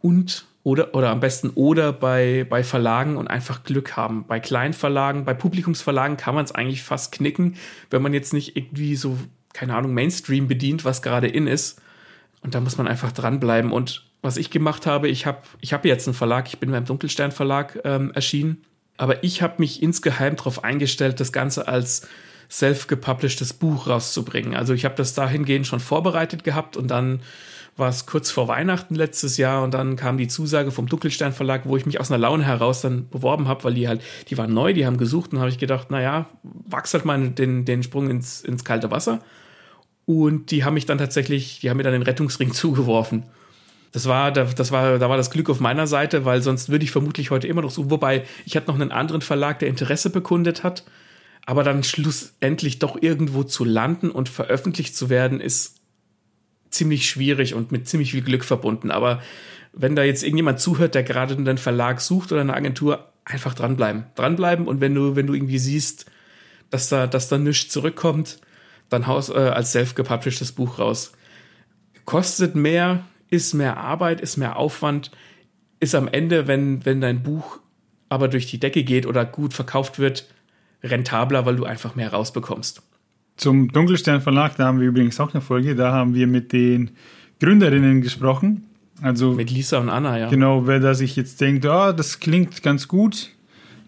[0.00, 4.26] und oder, oder am besten oder bei, bei Verlagen und einfach Glück haben.
[4.26, 7.54] Bei Kleinverlagen, bei Publikumsverlagen kann man es eigentlich fast knicken,
[7.90, 9.16] wenn man jetzt nicht irgendwie so,
[9.52, 11.80] keine Ahnung, Mainstream bedient, was gerade in ist.
[12.42, 13.70] Und da muss man einfach dranbleiben.
[13.70, 16.84] Und was ich gemacht habe, ich habe ich hab jetzt einen Verlag, ich bin beim
[16.84, 18.64] Dunkelstern Verlag ähm, erschienen
[19.00, 22.06] aber ich habe mich insgeheim darauf eingestellt, das Ganze als
[22.50, 24.54] self-gepublishedes Buch rauszubringen.
[24.54, 27.20] Also ich habe das dahingehend schon vorbereitet gehabt und dann
[27.78, 31.62] war es kurz vor Weihnachten letztes Jahr und dann kam die Zusage vom Dunkelstern Verlag,
[31.64, 34.52] wo ich mich aus einer Laune heraus dann beworben habe, weil die halt, die waren
[34.52, 38.10] neu, die haben gesucht und habe ich gedacht, naja, wachs halt mal den, den Sprung
[38.10, 39.20] ins, ins kalte Wasser.
[40.04, 43.24] Und die haben mich dann tatsächlich, die haben mir dann den Rettungsring zugeworfen.
[43.92, 46.92] Das war, das war, da war das Glück auf meiner Seite, weil sonst würde ich
[46.92, 50.62] vermutlich heute immer noch so, wobei ich hatte noch einen anderen Verlag, der Interesse bekundet
[50.62, 50.84] hat,
[51.44, 55.80] aber dann schlussendlich doch irgendwo zu landen und veröffentlicht zu werden, ist
[56.70, 58.92] ziemlich schwierig und mit ziemlich viel Glück verbunden.
[58.92, 59.20] Aber
[59.72, 64.04] wenn da jetzt irgendjemand zuhört, der gerade einen Verlag sucht oder eine Agentur, einfach dranbleiben.
[64.14, 66.06] Dranbleiben und wenn du, wenn du irgendwie siehst,
[66.70, 68.38] dass da, dass da nichts zurückkommt,
[68.88, 71.12] dann haus äh, als self-gepublishedes Buch raus.
[72.04, 75.10] Kostet mehr, ist mehr Arbeit, ist mehr Aufwand,
[75.78, 77.60] ist am Ende, wenn, wenn dein Buch
[78.08, 80.28] aber durch die Decke geht oder gut verkauft wird,
[80.82, 82.82] rentabler, weil du einfach mehr rausbekommst.
[83.36, 86.90] Zum Dunkelstern Verlag, da haben wir übrigens auch eine Folge, da haben wir mit den
[87.40, 88.66] Gründerinnen gesprochen.
[89.00, 90.28] Also mit Lisa und Anna, ja.
[90.28, 93.30] Genau, wer da sich jetzt denkt, oh, das klingt ganz gut,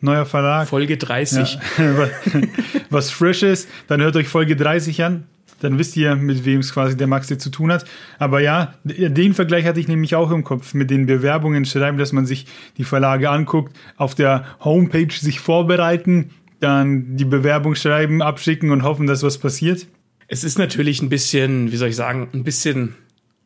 [0.01, 0.69] neuer Verlag.
[0.69, 1.59] Folge 30.
[1.77, 2.09] Ja,
[2.91, 5.25] was fresh ist, dann hört euch Folge 30 an
[5.63, 7.85] dann wisst ihr, mit wem es quasi der Max jetzt zu tun hat.
[8.19, 12.13] Aber ja, den Vergleich hatte ich nämlich auch im Kopf mit den Bewerbungen schreiben, dass
[12.13, 12.47] man sich
[12.79, 19.07] die Verlage anguckt, auf der Homepage sich vorbereiten, dann die Bewerbung schreiben, abschicken und hoffen,
[19.07, 19.87] dass was passiert.
[20.29, 22.95] Es ist natürlich ein bisschen, wie soll ich sagen, ein bisschen,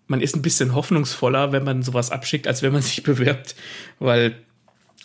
[0.06, 3.56] man ist ein bisschen hoffnungsvoller, wenn man sowas abschickt, als wenn man sich bewirbt,
[3.98, 4.36] weil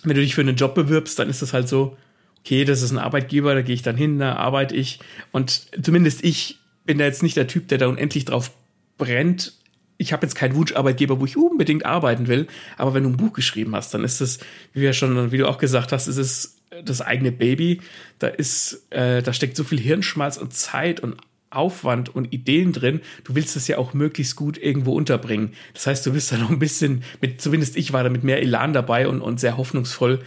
[0.03, 1.97] wenn du dich für einen Job bewirbst, dann ist es halt so,
[2.39, 4.99] okay, das ist ein Arbeitgeber, da gehe ich dann hin, da arbeite ich
[5.31, 6.60] und zumindest ich
[6.91, 8.51] bin da jetzt nicht der Typ, der da unendlich drauf
[8.97, 9.53] brennt.
[9.95, 13.31] Ich habe jetzt keinen Wunscharbeitgeber, wo ich unbedingt arbeiten will, aber wenn du ein Buch
[13.31, 14.39] geschrieben hast, dann ist es,
[14.73, 17.79] wie wir schon, wie du auch gesagt hast, ist es das eigene Baby.
[18.19, 21.15] Da ist, äh, da steckt so viel Hirnschmalz und Zeit und
[21.49, 22.99] Aufwand und Ideen drin.
[23.23, 25.53] Du willst es ja auch möglichst gut irgendwo unterbringen.
[25.73, 28.41] Das heißt, du bist da noch ein bisschen, mit, zumindest ich war da mit mehr
[28.41, 30.19] Elan dabei und, und sehr hoffnungsvoll,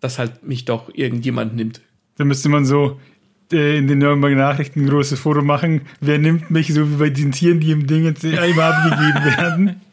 [0.00, 1.82] dass halt mich doch irgendjemand nimmt.
[2.16, 2.98] Da müsste man so
[3.52, 5.82] in den Nürnberger Nachrichten ein großes Foto machen.
[6.00, 9.80] Wer nimmt mich, so wie bei den Tieren, die im Ding jetzt einmal abgegeben werden?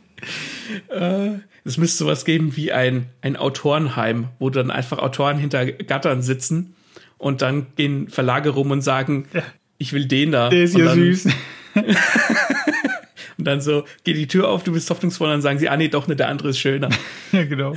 [0.89, 6.21] Äh, es müsste sowas geben wie ein, ein Autorenheim, wo dann einfach Autoren hinter Gattern
[6.21, 6.75] sitzen
[7.17, 9.43] und dann gehen Verlage rum und sagen, ja.
[9.77, 10.49] ich will den da.
[10.49, 11.25] Der ist ja dann, süß.
[13.37, 15.77] und dann so, geht die Tür auf, du bist hoffnungsvoll, und dann sagen sie, ah
[15.77, 16.89] nee, doch nicht, der andere ist schöner.
[17.31, 17.73] ja, genau.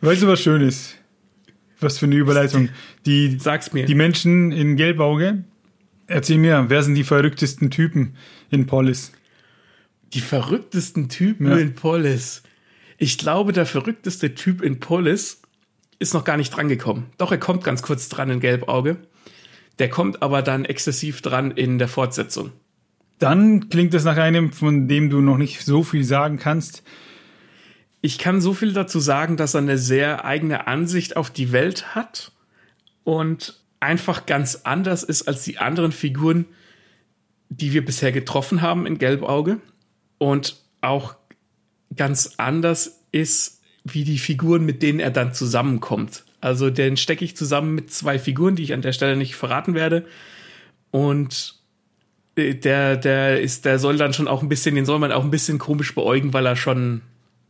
[0.00, 0.96] weißt du, was schön ist?
[1.84, 2.70] Was für eine Überleitung.
[3.06, 3.84] Die, Sag's mir.
[3.84, 5.44] Die Menschen in Gelbauge,
[6.06, 8.16] erzähl mir, wer sind die verrücktesten Typen
[8.50, 9.12] in Polis?
[10.12, 11.58] Die verrücktesten Typen ja.
[11.58, 12.42] in Polis.
[12.98, 15.42] Ich glaube, der verrückteste Typ in Polis
[15.98, 17.06] ist noch gar nicht drangekommen.
[17.18, 18.96] Doch, er kommt ganz kurz dran in Gelbauge.
[19.78, 22.52] Der kommt aber dann exzessiv dran in der Fortsetzung.
[23.18, 26.82] Dann klingt es nach einem, von dem du noch nicht so viel sagen kannst.
[28.04, 31.94] Ich kann so viel dazu sagen, dass er eine sehr eigene Ansicht auf die Welt
[31.94, 32.32] hat
[33.02, 36.44] und einfach ganz anders ist als die anderen Figuren,
[37.48, 39.58] die wir bisher getroffen haben in Gelbauge
[40.18, 41.16] und auch
[41.96, 46.24] ganz anders ist wie die Figuren, mit denen er dann zusammenkommt.
[46.42, 49.72] Also den stecke ich zusammen mit zwei Figuren, die ich an der Stelle nicht verraten
[49.72, 50.04] werde
[50.90, 51.54] und
[52.36, 55.24] äh, der der ist der soll dann schon auch ein bisschen den soll man auch
[55.24, 57.00] ein bisschen komisch beäugen, weil er schon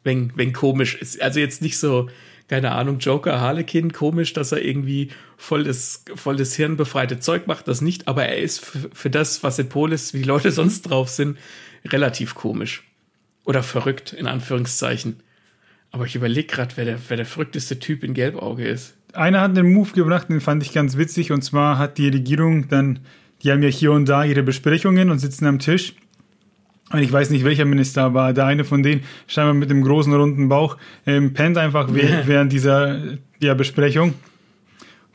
[0.04, 1.20] wenn, wenn komisch ist.
[1.20, 2.08] Also jetzt nicht so
[2.48, 7.68] keine Ahnung, Joker, Harlequin, komisch, dass er irgendwie voll das, voll das hirnbefreite Zeug macht,
[7.68, 11.08] das nicht, aber er ist für, das, was in Polis, wie die Leute sonst drauf
[11.08, 11.38] sind,
[11.86, 12.82] relativ komisch.
[13.44, 15.20] Oder verrückt, in Anführungszeichen.
[15.90, 18.96] Aber ich überlege gerade, wer der, wer der verrückteste Typ in Gelbauge ist.
[19.12, 22.68] Einer hat einen Move gebracht, den fand ich ganz witzig, und zwar hat die Regierung
[22.68, 23.00] dann,
[23.42, 25.94] die haben ja hier und da ihre Besprechungen und sitzen am Tisch
[27.02, 28.32] ich weiß nicht, welcher Minister war.
[28.32, 30.76] Der eine von denen, scheinbar mit dem großen runden Bauch,
[31.06, 33.00] ähm, pennt einfach während dieser
[33.40, 34.14] der Besprechung.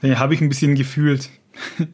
[0.02, 1.30] Den habe ich ein bisschen gefühlt.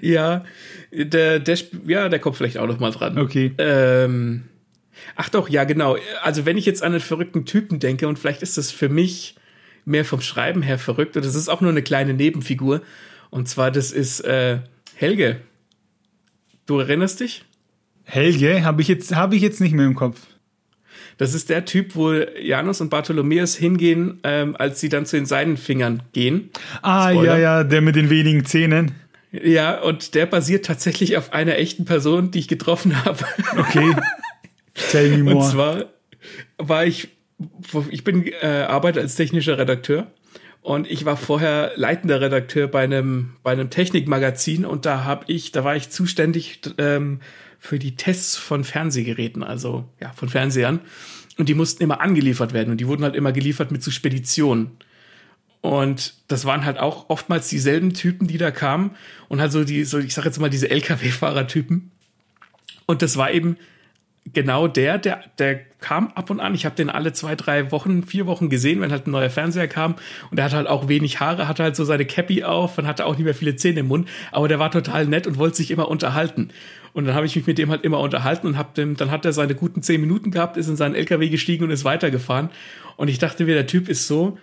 [0.00, 0.44] ja,
[0.92, 3.18] der, der, ja, der kommt vielleicht auch noch mal dran.
[3.18, 3.52] Okay.
[3.58, 4.44] Ähm,
[5.14, 5.96] ach doch, ja, genau.
[6.22, 9.36] Also wenn ich jetzt an einen verrückten Typen denke, und vielleicht ist das für mich
[9.84, 12.82] mehr vom Schreiben her verrückt, und das ist auch nur eine kleine Nebenfigur.
[13.30, 14.58] Und zwar, das ist äh,
[14.94, 15.40] Helge.
[16.66, 17.44] Du erinnerst dich?
[18.06, 20.20] Helge habe ich jetzt habe ich jetzt nicht mehr im Kopf.
[21.18, 25.26] Das ist der Typ, wo Janus und Bartholomäus hingehen, ähm, als sie dann zu den
[25.26, 26.50] Seidenfingern gehen.
[26.82, 27.38] Ah, Spoiler.
[27.38, 28.92] ja, ja, der mit den wenigen Zähnen.
[29.32, 33.24] Ja, und der basiert tatsächlich auf einer echten Person, die ich getroffen habe.
[33.56, 33.94] Okay.
[34.90, 35.36] Tell me more.
[35.36, 35.84] Und zwar
[36.58, 37.08] war ich,
[37.90, 40.06] ich bin äh, Arbeiter als technischer Redakteur
[40.60, 45.52] und ich war vorher leitender Redakteur bei einem, bei einem Technikmagazin und da habe ich,
[45.52, 47.20] da war ich zuständig ähm,
[47.66, 50.80] für die Tests von Fernsehgeräten, also ja, von Fernsehern.
[51.36, 54.70] Und die mussten immer angeliefert werden und die wurden halt immer geliefert mit so Speditionen.
[55.60, 58.92] Und das waren halt auch oftmals dieselben Typen, die da kamen
[59.28, 61.90] und halt so die, so ich sag jetzt mal diese LKW-Fahrer-Typen.
[62.86, 63.56] Und das war eben
[64.32, 66.54] genau der, der, der kam ab und an.
[66.54, 69.68] Ich habe den alle zwei, drei Wochen, vier Wochen gesehen, wenn halt ein neuer Fernseher
[69.68, 69.96] kam.
[70.30, 73.06] Und der hat halt auch wenig Haare, hatte halt so seine Cappy auf und hatte
[73.06, 74.08] auch nicht mehr viele Zähne im Mund.
[74.32, 76.50] Aber der war total nett und wollte sich immer unterhalten.
[76.96, 79.26] Und dann habe ich mich mit dem halt immer unterhalten und hab dem, dann hat
[79.26, 82.48] er seine guten zehn Minuten gehabt, ist in seinen LKW gestiegen und ist weitergefahren.
[82.96, 84.38] Und ich dachte mir, der Typ ist so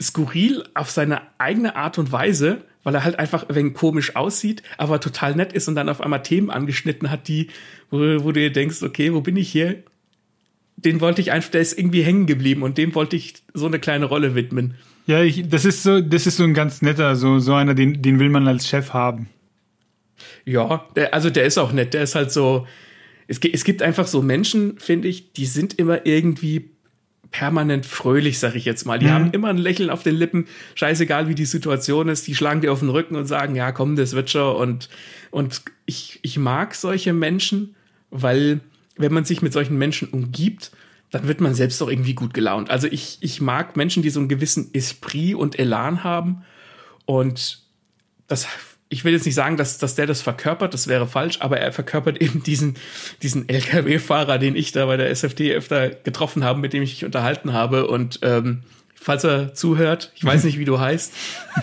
[0.00, 4.62] skurril auf seine eigene Art und Weise, weil er halt einfach ein wenig komisch aussieht,
[4.76, 7.48] aber total nett ist und dann auf einmal Themen angeschnitten hat, die,
[7.90, 9.82] wo, wo du dir denkst, okay, wo bin ich hier?
[10.76, 13.78] Den wollte ich einfach, der ist irgendwie hängen geblieben und dem wollte ich so eine
[13.78, 14.74] kleine Rolle widmen.
[15.06, 18.02] Ja, ich, das ist so, das ist so ein ganz netter, so, so einer, den,
[18.02, 19.30] den will man als Chef haben.
[20.44, 22.66] Ja, der, also der ist auch nett, der ist halt so,
[23.28, 26.70] es, es gibt einfach so Menschen, finde ich, die sind immer irgendwie
[27.30, 28.98] permanent fröhlich, sag ich jetzt mal.
[28.98, 29.10] Die mhm.
[29.10, 32.72] haben immer ein Lächeln auf den Lippen, scheißegal wie die Situation ist, die schlagen dir
[32.72, 34.56] auf den Rücken und sagen, ja, komm, das wird schon.
[34.56, 34.88] Und,
[35.30, 37.74] und ich, ich mag solche Menschen,
[38.10, 38.60] weil
[38.96, 40.70] wenn man sich mit solchen Menschen umgibt,
[41.10, 42.70] dann wird man selbst auch irgendwie gut gelaunt.
[42.70, 46.42] Also ich, ich mag Menschen, die so einen gewissen Esprit und Elan haben.
[47.04, 47.62] Und
[48.26, 48.46] das
[48.88, 51.72] ich will jetzt nicht sagen, dass, dass der das verkörpert, das wäre falsch, aber er
[51.72, 52.74] verkörpert eben diesen,
[53.22, 57.04] diesen LKW-Fahrer, den ich da bei der SFD öfter getroffen habe, mit dem ich mich
[57.04, 57.86] unterhalten habe.
[57.88, 58.62] Und ähm,
[58.94, 61.12] falls er zuhört, ich weiß nicht, wie du heißt,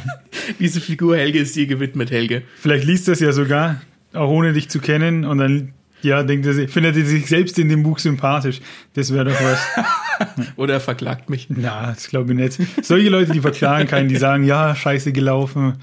[0.59, 2.43] diese Figur Helge ist dir gewidmet, Helge.
[2.59, 3.81] Vielleicht liest er es ja sogar,
[4.13, 7.69] auch ohne dich zu kennen, und dann ja, denkt er, findet er sich selbst in
[7.69, 8.59] dem Buch sympathisch.
[8.93, 10.47] Das wäre doch was.
[10.57, 11.47] Oder er verklagt mich.
[11.49, 12.85] Na, das glaube ich nicht.
[12.85, 15.77] Solche Leute, die verklagen keinen, die sagen, ja, scheiße gelaufen,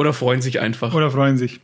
[0.00, 0.94] oder freuen sich einfach.
[0.94, 1.60] Oder freuen sich.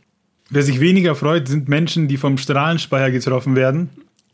[0.51, 3.89] Wer sich weniger freut, sind Menschen, die vom Strahlenspeier getroffen werden.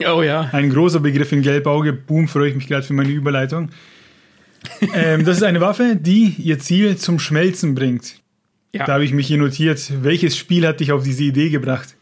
[0.06, 0.50] Oh ja.
[0.52, 1.94] Ein großer Begriff in Gelbauge.
[1.94, 3.70] Boom, freue ich mich gerade für meine Überleitung.
[4.94, 8.16] ähm, das ist eine Waffe, die ihr Ziel zum Schmelzen bringt.
[8.74, 8.86] Ja.
[8.86, 9.89] Da habe ich mich hier notiert.
[10.04, 11.96] Welches Spiel hat dich auf diese Idee gebracht?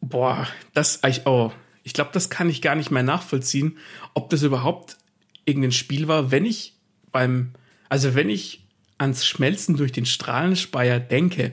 [0.00, 1.50] Boah, das, oh,
[1.82, 3.78] ich glaube, das kann ich gar nicht mehr nachvollziehen,
[4.14, 4.96] ob das überhaupt
[5.44, 6.74] irgendein Spiel war, wenn ich
[7.10, 7.50] beim,
[7.88, 8.63] also wenn ich
[9.04, 11.52] ans Schmelzen durch den Strahlenspeier denke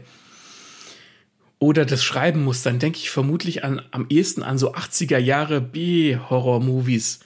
[1.61, 5.61] oder das schreiben muss, dann denke ich vermutlich an, am ehesten an so 80er Jahre
[5.61, 7.19] B-Horror-Movies.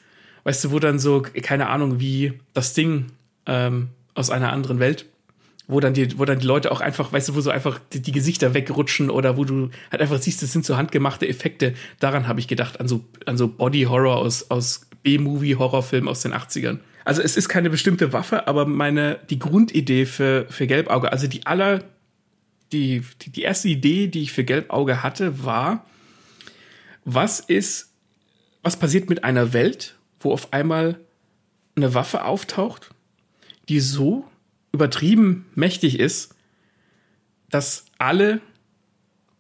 [0.43, 3.05] Weißt du, wo dann so, keine Ahnung, wie das Ding
[3.45, 5.05] ähm, aus einer anderen Welt,
[5.67, 8.01] wo dann die, wo dann die Leute auch einfach, weißt du, wo so einfach die,
[8.01, 11.73] die Gesichter wegrutschen oder wo du halt einfach siehst, das sind so handgemachte Effekte.
[12.01, 16.79] Daran habe ich gedacht, an so, an so Body-Horror aus, aus B-Movie-Horrorfilmen aus den 80ern.
[17.05, 21.45] Also es ist keine bestimmte Waffe, aber meine, die Grundidee für, für Gelbauge, also die
[21.45, 21.83] aller,
[22.71, 25.85] die, die, die erste Idee, die ich für Gelbauge hatte, war,
[27.05, 27.93] was ist,
[28.63, 30.99] was passiert mit einer Welt, wo auf einmal
[31.75, 32.89] eine Waffe auftaucht,
[33.69, 34.27] die so
[34.71, 36.33] übertrieben mächtig ist,
[37.51, 38.41] dass alle,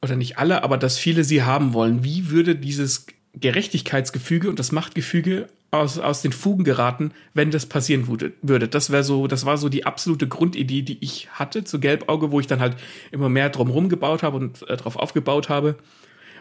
[0.03, 2.03] oder nicht alle, aber dass viele sie haben wollen.
[2.03, 8.07] Wie würde dieses Gerechtigkeitsgefüge und das Machtgefüge aus, aus den Fugen geraten, wenn das passieren
[8.07, 8.67] würde.
[8.67, 12.39] Das wäre so, das war so die absolute Grundidee, die ich hatte zu Gelbauge, wo
[12.39, 12.75] ich dann halt
[13.11, 15.77] immer mehr drumherum gebaut habe und äh, drauf aufgebaut habe.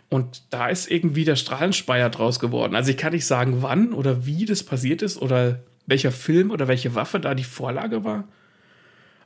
[0.09, 2.75] Und da ist irgendwie der Strahlenspeier draus geworden.
[2.75, 6.69] Also ich kann nicht sagen, wann oder wie das passiert ist oder welcher Film oder
[6.69, 8.25] welche Waffe da die Vorlage war.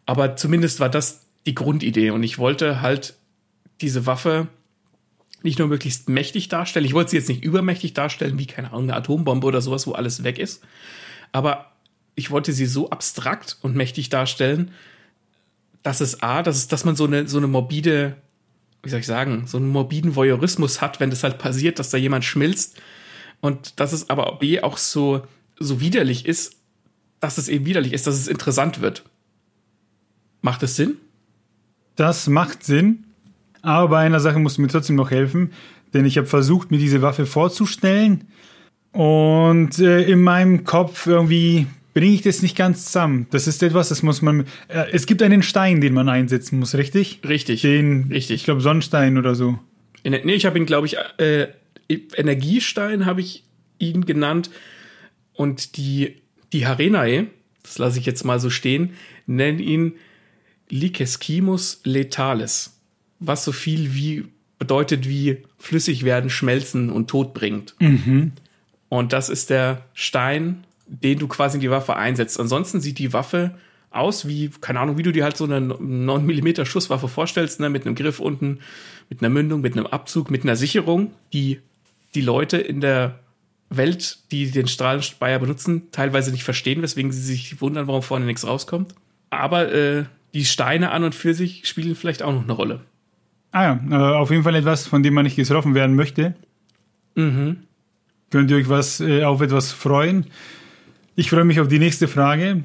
[0.07, 2.11] Aber zumindest war das die Grundidee.
[2.11, 3.15] Und ich wollte halt
[3.81, 4.49] diese Waffe
[5.43, 6.87] nicht nur möglichst mächtig darstellen.
[6.87, 9.93] Ich wollte sie jetzt nicht übermächtig darstellen, wie, keine Ahnung, eine Atombombe oder sowas, wo
[9.93, 10.63] alles weg ist.
[11.33, 11.73] Aber
[12.15, 14.73] ich wollte sie so abstrakt und mächtig darstellen,
[15.83, 18.17] dass es A, dass, es, dass man so eine, so eine morbide,
[18.83, 21.99] wie soll ich sagen, so einen morbiden Voyeurismus hat, wenn das halt passiert, dass da
[21.99, 22.81] jemand schmilzt.
[23.41, 25.23] Und dass es aber B auch so,
[25.59, 26.57] so widerlich ist,
[27.21, 29.05] dass es eben widerlich ist, dass es interessant wird.
[30.41, 30.97] Macht das Sinn?
[31.95, 33.05] Das macht Sinn.
[33.63, 35.53] Aber bei einer Sache musst du mir trotzdem noch helfen,
[35.95, 38.25] denn ich habe versucht, mir diese Waffe vorzustellen.
[38.93, 43.27] Und äh, in meinem Kopf irgendwie bringe ich das nicht ganz zusammen.
[43.31, 44.47] Das ist etwas, das muss man.
[44.69, 47.21] Äh, es gibt einen Stein, den man einsetzen muss, richtig?
[47.27, 47.63] Richtig.
[47.63, 48.37] Den, richtig.
[48.37, 49.59] Ich glaube, Sonnenstein oder so.
[50.05, 51.49] Nee, ich habe ihn, glaube ich, äh,
[51.89, 53.45] Energiestein habe ich
[53.79, 54.51] ihn genannt.
[55.33, 56.17] Und die,
[56.53, 57.27] die Harenae,
[57.63, 58.95] das lasse ich jetzt mal so stehen,
[59.27, 59.95] nennen ihn
[60.71, 62.78] Lycescimus letalis.
[63.21, 64.27] Was so viel wie
[64.59, 67.75] bedeutet wie flüssig werden, schmelzen und Tod bringt.
[67.79, 68.33] Mhm.
[68.89, 72.41] Und das ist der Stein, den du quasi in die Waffe einsetzt.
[72.41, 73.55] Ansonsten sieht die Waffe
[73.91, 77.71] aus wie, keine Ahnung, wie du dir halt so eine 9 mm Schusswaffe vorstellst, ne,
[77.71, 78.61] mit einem Griff unten,
[79.09, 81.61] mit einer Mündung, mit einem Abzug, mit einer Sicherung, die
[82.15, 83.19] die Leute in der
[83.71, 88.47] Welt, die den Strahlenspeier benutzen, teilweise nicht verstehen, weswegen sie sich wundern, warum vorne nichts
[88.47, 88.95] rauskommt.
[89.31, 92.81] Aber äh, die Steine an und für sich spielen vielleicht auch noch eine Rolle.
[93.51, 96.35] Ah ja, äh, auf jeden Fall etwas, von dem man nicht getroffen werden möchte.
[97.15, 97.59] Mhm.
[98.31, 100.27] Könnt ihr euch was äh, auf etwas freuen?
[101.17, 102.63] Ich freue mich auf die nächste Frage.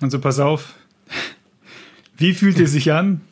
[0.00, 0.74] Also pass auf.
[2.16, 3.22] Wie fühlt es sich an,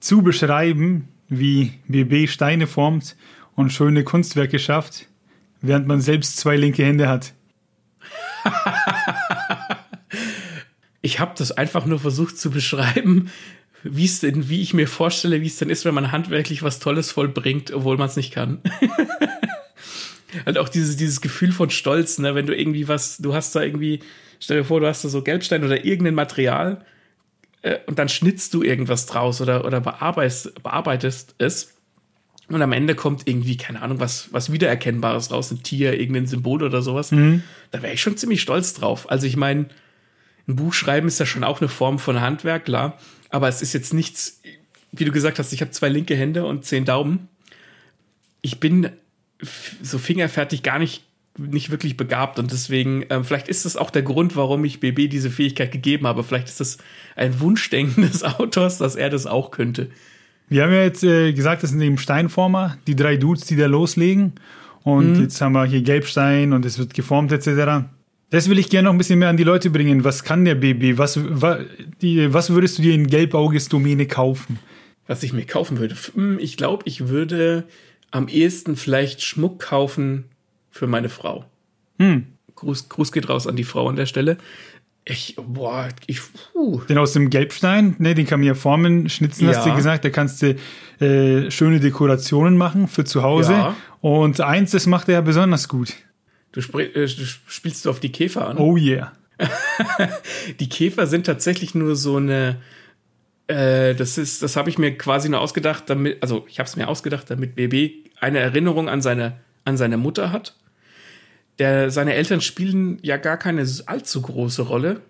[0.00, 3.16] zu beschreiben, wie BB Steine formt
[3.56, 5.06] und schöne Kunstwerke schafft,
[5.60, 7.34] während man selbst zwei linke Hände hat?
[11.02, 13.30] ich habe das einfach nur versucht zu beschreiben,
[13.92, 16.78] wie es denn, wie ich mir vorstelle, wie es denn ist, wenn man handwerklich was
[16.78, 18.60] Tolles vollbringt, obwohl man es nicht kann.
[20.46, 23.62] halt auch dieses, dieses Gefühl von Stolz, ne, wenn du irgendwie was, du hast da
[23.62, 24.00] irgendwie,
[24.40, 26.84] stell dir vor, du hast da so Gelbstein oder irgendein Material
[27.62, 31.72] äh, und dann schnitzt du irgendwas draus oder, oder bearbeitest, bearbeitest es.
[32.48, 36.62] Und am Ende kommt irgendwie, keine Ahnung, was, was Wiedererkennbares raus, ein Tier, irgendein Symbol
[36.62, 37.10] oder sowas.
[37.10, 37.42] Mhm.
[37.72, 39.10] Da wäre ich schon ziemlich stolz drauf.
[39.10, 39.66] Also ich meine,
[40.46, 42.98] ein Buch schreiben ist ja schon auch eine Form von Handwerk, klar.
[43.30, 44.40] Aber es ist jetzt nichts,
[44.92, 47.28] wie du gesagt hast, ich habe zwei linke Hände und zehn Daumen.
[48.40, 48.90] Ich bin
[49.82, 51.02] so fingerfertig gar nicht
[51.38, 55.08] nicht wirklich begabt und deswegen, ähm, vielleicht ist das auch der Grund, warum ich BB
[55.08, 56.22] diese Fähigkeit gegeben habe.
[56.22, 56.78] Vielleicht ist das
[57.14, 59.90] ein Wunschdenken des Autors, dass er das auch könnte.
[60.48, 63.66] Wir haben ja jetzt äh, gesagt, das sind eben Steinformer, die drei Dudes, die da
[63.66, 64.32] loslegen.
[64.82, 65.22] Und mhm.
[65.22, 67.86] jetzt haben wir hier Gelbstein und es wird geformt etc.
[68.30, 70.02] Das will ich gerne noch ein bisschen mehr an die Leute bringen.
[70.02, 70.98] Was kann der BB?
[70.98, 71.58] Was, was,
[72.02, 74.58] die, was würdest du dir in Gelbauges-Domäne kaufen?
[75.06, 75.96] Was ich mir kaufen würde?
[76.14, 77.64] Hm, ich glaube, ich würde
[78.10, 80.24] am ehesten vielleicht Schmuck kaufen
[80.70, 81.44] für meine Frau.
[81.98, 82.26] Hm.
[82.56, 84.38] Gruß, Gruß geht raus an die Frau an der Stelle.
[85.04, 86.20] Ich, boah, ich,
[86.52, 86.80] puh.
[86.88, 89.54] Den aus dem Gelbstein, ne, den kann man ja formen, schnitzen, ja.
[89.54, 90.04] hast du gesagt.
[90.04, 90.56] Da kannst du
[90.98, 93.52] äh, schöne Dekorationen machen für zu Hause.
[93.52, 93.76] Ja.
[94.00, 95.94] Und eins, das macht er ja besonders gut.
[96.56, 98.56] Du, äh, du spielst du auf die Käfer an?
[98.56, 99.12] Oh yeah.
[100.60, 102.56] die Käfer sind tatsächlich nur so eine,
[103.46, 106.76] äh, das ist, das habe ich mir quasi nur ausgedacht, damit, also ich habe es
[106.76, 110.56] mir ausgedacht, damit BB eine Erinnerung an seine, an seine Mutter hat.
[111.58, 115.02] Der, seine Eltern spielen ja gar keine allzu große Rolle.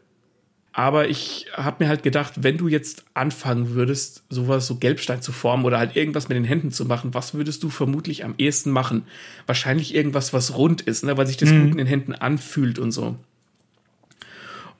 [0.78, 5.32] Aber ich habe mir halt gedacht, wenn du jetzt anfangen würdest, sowas so Gelbstein zu
[5.32, 8.72] formen oder halt irgendwas mit den Händen zu machen, was würdest du vermutlich am ehesten
[8.72, 9.04] machen?
[9.46, 11.16] Wahrscheinlich irgendwas, was rund ist, ne?
[11.16, 11.62] weil sich das mhm.
[11.62, 13.16] gut in den Händen anfühlt und so.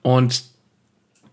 [0.03, 0.43] Und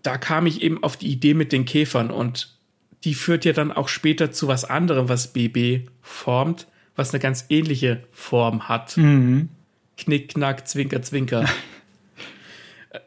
[0.01, 2.57] da kam ich eben auf die Idee mit den Käfern und
[3.03, 7.45] die führt ja dann auch später zu was anderem, was BB formt, was eine ganz
[7.49, 8.97] ähnliche Form hat.
[8.97, 9.49] Mhm.
[9.95, 11.45] Knick, knack, zwinker, zwinker.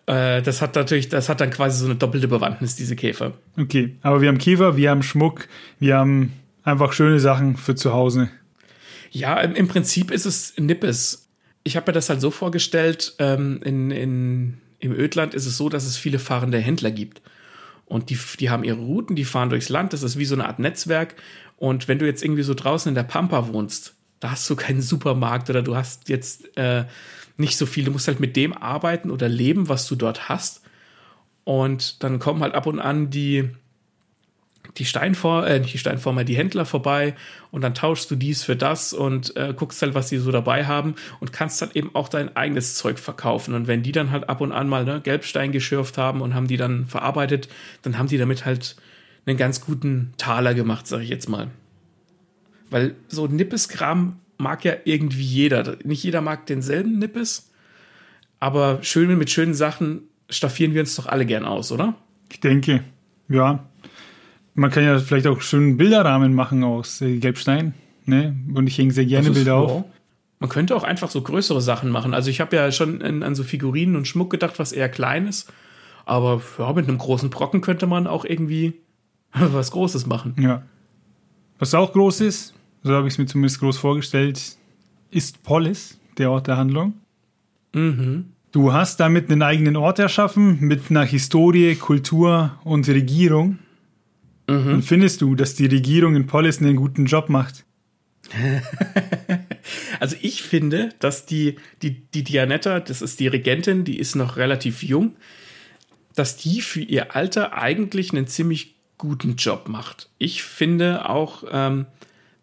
[0.07, 3.33] äh, das hat natürlich, das hat dann quasi so eine doppelte Bewandtnis, diese Käfer.
[3.59, 6.33] Okay, aber wir haben Käfer, wir haben Schmuck, wir haben
[6.65, 8.29] einfach schöne Sachen für zu Hause.
[9.11, 11.29] Ja, im, im Prinzip ist es Nippes.
[11.65, 15.69] Ich habe mir das halt so vorgestellt, ähm, in, in im Ödland ist es so,
[15.69, 17.21] dass es viele fahrende Händler gibt.
[17.85, 20.47] Und die, die haben ihre Routen, die fahren durchs Land, das ist wie so eine
[20.47, 21.15] Art Netzwerk.
[21.57, 24.83] Und wenn du jetzt irgendwie so draußen in der Pampa wohnst, da hast du keinen
[24.83, 26.85] Supermarkt oder du hast jetzt äh,
[27.39, 27.85] nicht so viel.
[27.85, 30.63] Du musst halt mit dem arbeiten oder leben, was du dort hast.
[31.45, 33.49] Und dann kommen halt ab und an die,
[34.77, 37.15] die Steinformer, äh, nicht die Steinformer, die Händler vorbei
[37.51, 40.67] und dann tauschst du dies für das und äh, guckst halt, was die so dabei
[40.67, 43.55] haben und kannst dann eben auch dein eigenes Zeug verkaufen.
[43.55, 46.49] Und wenn die dann halt ab und an mal ne, Gelbstein geschürft haben und haben
[46.49, 47.49] die dann verarbeitet,
[47.81, 48.77] dann haben die damit halt
[49.25, 51.51] einen ganz guten Taler gemacht, sag ich jetzt mal.
[52.69, 55.77] Weil so Nippes-Kram mag ja irgendwie jeder.
[55.85, 57.51] Nicht jeder mag denselben Nippes,
[58.41, 61.95] aber schön mit schönen Sachen staffieren wir uns doch alle gern aus, oder?
[62.31, 62.83] Ich denke,
[63.29, 63.65] ja.
[64.55, 67.75] Man kann ja vielleicht auch schön Bilderrahmen machen aus äh, Gelbstein,
[68.07, 68.35] ne?
[68.55, 69.85] Und ich hänge sehr gerne Bilder auf.
[70.41, 72.15] Man könnte auch einfach so größere Sachen machen.
[72.15, 75.27] Also ich habe ja schon an, an, so Figurinen und Schmuck gedacht, was eher klein
[75.27, 75.53] ist.
[76.07, 78.75] Aber ja, mit einem großen Brocken könnte man auch irgendwie
[79.33, 80.35] was Großes machen.
[80.39, 80.63] Ja.
[81.59, 84.57] Was auch groß ist, so habe ich es mir zumindest groß vorgestellt,
[85.11, 86.95] ist Polis, der Ort der Handlung.
[87.73, 88.27] Mhm.
[88.53, 93.59] Du hast damit einen eigenen Ort erschaffen mit einer Historie, Kultur und Regierung.
[94.49, 94.75] Mhm.
[94.75, 97.65] Und findest du, dass die Regierung in Polis einen guten Job macht?
[100.01, 104.37] also ich finde, dass die, die, die Dianetta, das ist die Regentin, die ist noch
[104.37, 105.17] relativ jung,
[106.15, 110.11] dass die für ihr Alter eigentlich einen ziemlich guten Job macht.
[110.19, 111.87] Ich finde auch, ähm,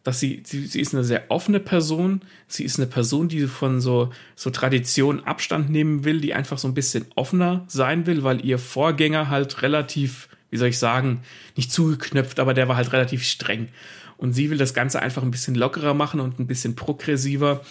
[0.05, 2.21] dass sie, sie, sie ist eine sehr offene Person.
[2.47, 6.67] Sie ist eine Person, die von so, so Tradition Abstand nehmen will, die einfach so
[6.67, 11.21] ein bisschen offener sein will, weil ihr Vorgänger halt relativ, wie soll ich sagen,
[11.55, 13.69] nicht zugeknöpft, aber der war halt relativ streng.
[14.15, 17.65] Und sie will das Ganze einfach ein bisschen lockerer machen und ein bisschen progressiver.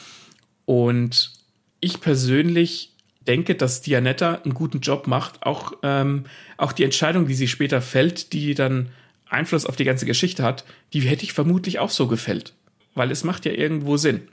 [0.65, 1.33] Und
[1.79, 2.91] ich persönlich
[3.29, 5.45] denke, dass Dianetta einen guten Job macht.
[5.45, 6.25] Auch, ähm,
[6.57, 8.89] auch die Entscheidung, die sie später fällt, die dann
[9.35, 12.55] Einfluss auf die ganze Geschichte hat, die hätte ich vermutlich auch so gefällt.
[12.95, 14.29] Weil es macht ja irgendwo Sinn.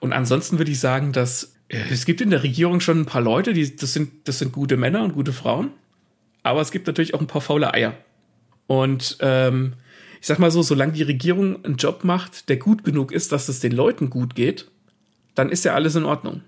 [0.00, 3.20] Und ansonsten würde ich sagen, dass äh, es gibt in der Regierung schon ein paar
[3.20, 5.70] Leute, die, das sind, das sind gute Männer und gute Frauen.
[6.42, 7.94] Aber es gibt natürlich auch ein paar faule Eier.
[8.66, 9.74] Und ähm,
[10.20, 13.48] ich sag mal so, solange die Regierung einen Job macht, der gut genug ist, dass
[13.48, 14.70] es den Leuten gut geht,
[15.34, 16.42] dann ist ja alles in Ordnung.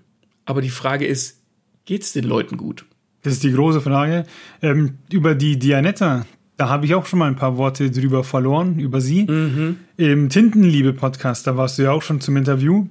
[0.45, 1.41] Aber die Frage ist,
[1.85, 2.85] geht es den Leuten gut?
[3.23, 4.25] Das ist die große Frage.
[4.61, 6.25] Ähm, über die Dianetta,
[6.61, 9.23] da habe ich auch schon mal ein paar Worte drüber verloren, über sie.
[9.23, 9.77] Mhm.
[9.97, 12.85] Im Tintenliebe-Podcast, da warst du ja auch schon zum Interview.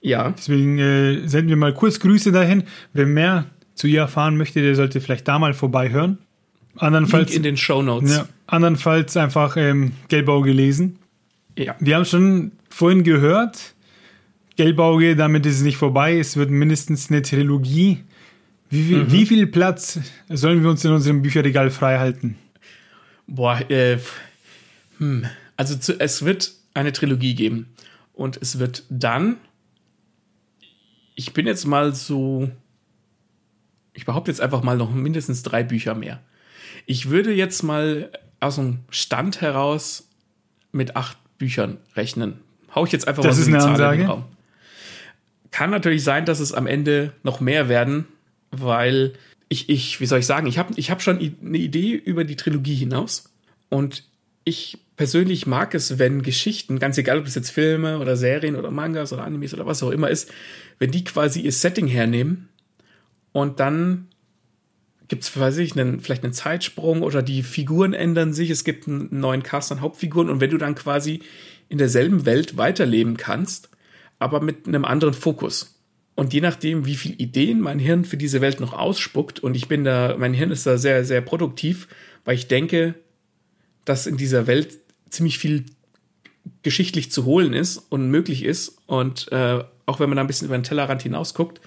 [0.00, 0.32] Ja.
[0.38, 2.62] Deswegen äh, senden wir mal kurz Grüße dahin.
[2.92, 6.18] Wer mehr zu ihr erfahren möchte, der sollte vielleicht da mal vorbei hören.
[6.76, 8.18] Andernfalls, Link in den Show Notes.
[8.18, 11.00] Ja, andernfalls einfach ähm, Gelbauge lesen.
[11.58, 11.74] Ja.
[11.80, 13.74] Wir haben schon vorhin gehört,
[14.54, 16.20] Gelbauge, damit ist es nicht vorbei.
[16.20, 17.98] Es wird mindestens eine Trilogie.
[18.70, 19.10] Wie viel, mhm.
[19.10, 19.98] wie viel Platz
[20.28, 22.36] sollen wir uns in unserem Bücherregal frei halten?
[23.32, 23.98] Boah, äh,
[24.98, 25.26] hm.
[25.56, 27.74] Also zu, es wird eine Trilogie geben.
[28.12, 29.38] Und es wird dann.
[31.14, 32.50] Ich bin jetzt mal so.
[33.94, 36.20] Ich behaupte jetzt einfach mal noch mindestens drei Bücher mehr.
[36.84, 38.10] Ich würde jetzt mal
[38.40, 40.08] aus dem Stand heraus
[40.70, 42.38] mit acht Büchern rechnen.
[42.74, 44.24] Hau ich jetzt einfach das mal so ist eine Zahl in den Raum.
[45.50, 48.06] Kann natürlich sein, dass es am Ende noch mehr werden,
[48.50, 49.14] weil
[49.52, 52.36] ich, ich, wie soll ich sagen, ich habe ich hab schon eine Idee über die
[52.36, 53.30] Trilogie hinaus.
[53.68, 54.04] Und
[54.44, 58.70] ich persönlich mag es, wenn Geschichten, ganz egal ob es jetzt Filme oder Serien oder
[58.70, 60.32] Mangas oder Animes oder was auch immer ist,
[60.78, 62.48] wenn die quasi ihr Setting hernehmen
[63.32, 64.08] und dann
[65.08, 68.88] gibt es, weiß ich, einen, vielleicht einen Zeitsprung oder die Figuren ändern sich, es gibt
[68.88, 71.20] einen neuen Cast an Hauptfiguren und wenn du dann quasi
[71.68, 73.68] in derselben Welt weiterleben kannst,
[74.18, 75.78] aber mit einem anderen Fokus.
[76.14, 79.68] Und je nachdem, wie viel Ideen mein Hirn für diese Welt noch ausspuckt, und ich
[79.68, 81.88] bin da, mein Hirn ist da sehr, sehr produktiv,
[82.24, 82.94] weil ich denke,
[83.84, 85.64] dass in dieser Welt ziemlich viel
[86.62, 88.78] geschichtlich zu holen ist und möglich ist.
[88.86, 91.60] Und äh, auch wenn man da ein bisschen über den Tellerrand hinausguckt,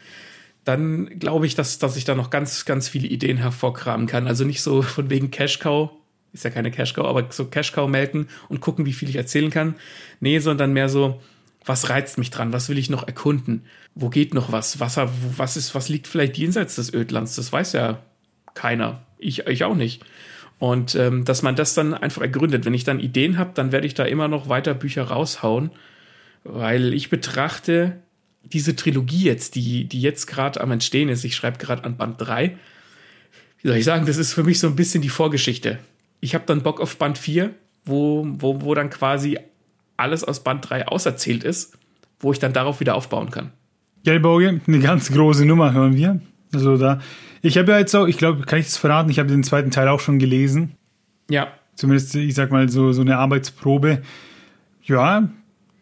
[0.63, 4.27] dann glaube ich, dass, dass ich da noch ganz, ganz viele Ideen hervorkramen kann.
[4.27, 5.91] Also nicht so von wegen Cash Cow,
[6.33, 9.15] ist ja keine Cash Cow, aber so Cash Cow melken und gucken, wie viel ich
[9.15, 9.75] erzählen kann.
[10.19, 11.21] Nee, sondern mehr so,
[11.65, 12.53] was reizt mich dran?
[12.53, 13.65] Was will ich noch erkunden?
[13.95, 14.79] Wo geht noch was?
[14.79, 17.35] Was, was ist, was liegt vielleicht jenseits des Ödlands?
[17.35, 17.99] Das weiß ja
[18.53, 19.01] keiner.
[19.17, 20.03] Ich, ich auch nicht.
[20.59, 22.65] Und ähm, dass man das dann einfach ergründet.
[22.65, 25.71] Wenn ich dann Ideen habe, dann werde ich da immer noch weiter Bücher raushauen,
[26.43, 27.97] weil ich betrachte
[28.43, 32.21] diese Trilogie jetzt, die, die jetzt gerade am Entstehen ist, ich schreibe gerade an Band
[32.21, 32.55] 3,
[33.61, 35.79] wie soll ich sagen, das ist für mich so ein bisschen die Vorgeschichte.
[36.21, 37.49] Ich habe dann Bock auf Band 4,
[37.83, 39.39] wo, wo, wo dann quasi
[39.97, 41.77] alles aus Band 3 auserzählt ist,
[42.19, 43.51] wo ich dann darauf wieder aufbauen kann.
[44.03, 46.19] Gelbauge, eine ganz große Nummer hören wir.
[46.53, 46.99] Also da,
[47.41, 49.71] ich habe ja jetzt auch, ich glaube, kann ich das verraten, ich habe den zweiten
[49.71, 50.73] Teil auch schon gelesen.
[51.29, 51.47] Ja.
[51.75, 54.01] Zumindest, ich sag mal, so, so eine Arbeitsprobe.
[54.83, 55.29] Ja,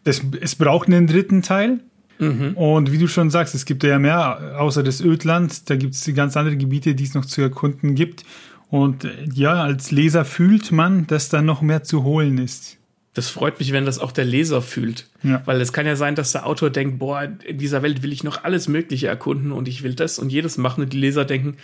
[0.03, 1.79] das, es braucht einen dritten Teil.
[2.19, 2.53] Mhm.
[2.55, 5.69] Und wie du schon sagst, es gibt ja mehr außer das Ödland.
[5.69, 8.23] Da gibt es ganz andere Gebiete, die es noch zu erkunden gibt.
[8.69, 12.77] Und äh, ja, als Leser fühlt man, dass da noch mehr zu holen ist.
[13.13, 15.07] Das freut mich, wenn das auch der Leser fühlt.
[15.21, 15.41] Ja.
[15.45, 18.23] Weil es kann ja sein, dass der Autor denkt, boah, in dieser Welt will ich
[18.23, 20.83] noch alles Mögliche erkunden und ich will das und jedes machen.
[20.83, 21.57] Und die Leser denken,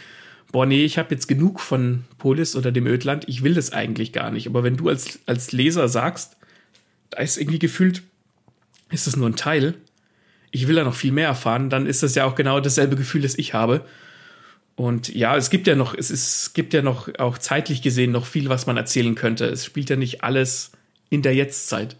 [0.51, 4.13] boah, nee, ich habe jetzt genug von Polis oder dem Ödland, ich will das eigentlich
[4.13, 4.47] gar nicht.
[4.47, 6.37] Aber wenn du als, als Leser sagst,
[7.09, 8.03] da ist irgendwie gefühlt,
[8.91, 9.75] ist das nur ein Teil,
[10.51, 13.21] ich will da noch viel mehr erfahren, dann ist das ja auch genau dasselbe Gefühl,
[13.21, 13.85] das ich habe.
[14.75, 18.25] Und ja, es gibt ja noch, es ist, gibt ja noch auch zeitlich gesehen noch
[18.25, 19.45] viel, was man erzählen könnte.
[19.45, 20.71] Es spielt ja nicht alles
[21.09, 21.97] in der Jetztzeit.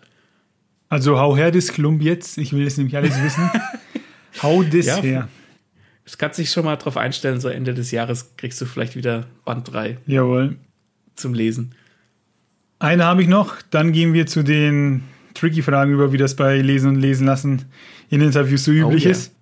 [0.90, 3.50] Also hau her das Klump jetzt, ich will es nämlich alles wissen.
[4.44, 5.30] hau das ja, her.
[6.06, 9.28] Es kann sich schon mal drauf einstellen, so Ende des Jahres kriegst du vielleicht wieder
[9.46, 9.98] Band 3.
[10.08, 10.56] Jawohl.
[11.16, 11.76] Zum Lesen.
[12.80, 15.04] Eine habe ich noch, dann gehen wir zu den
[15.36, 17.66] tricky Fragen über, wie das bei Lesen und Lesen lassen
[18.10, 19.12] in Interviews so üblich oh, yeah.
[19.12, 19.36] ist.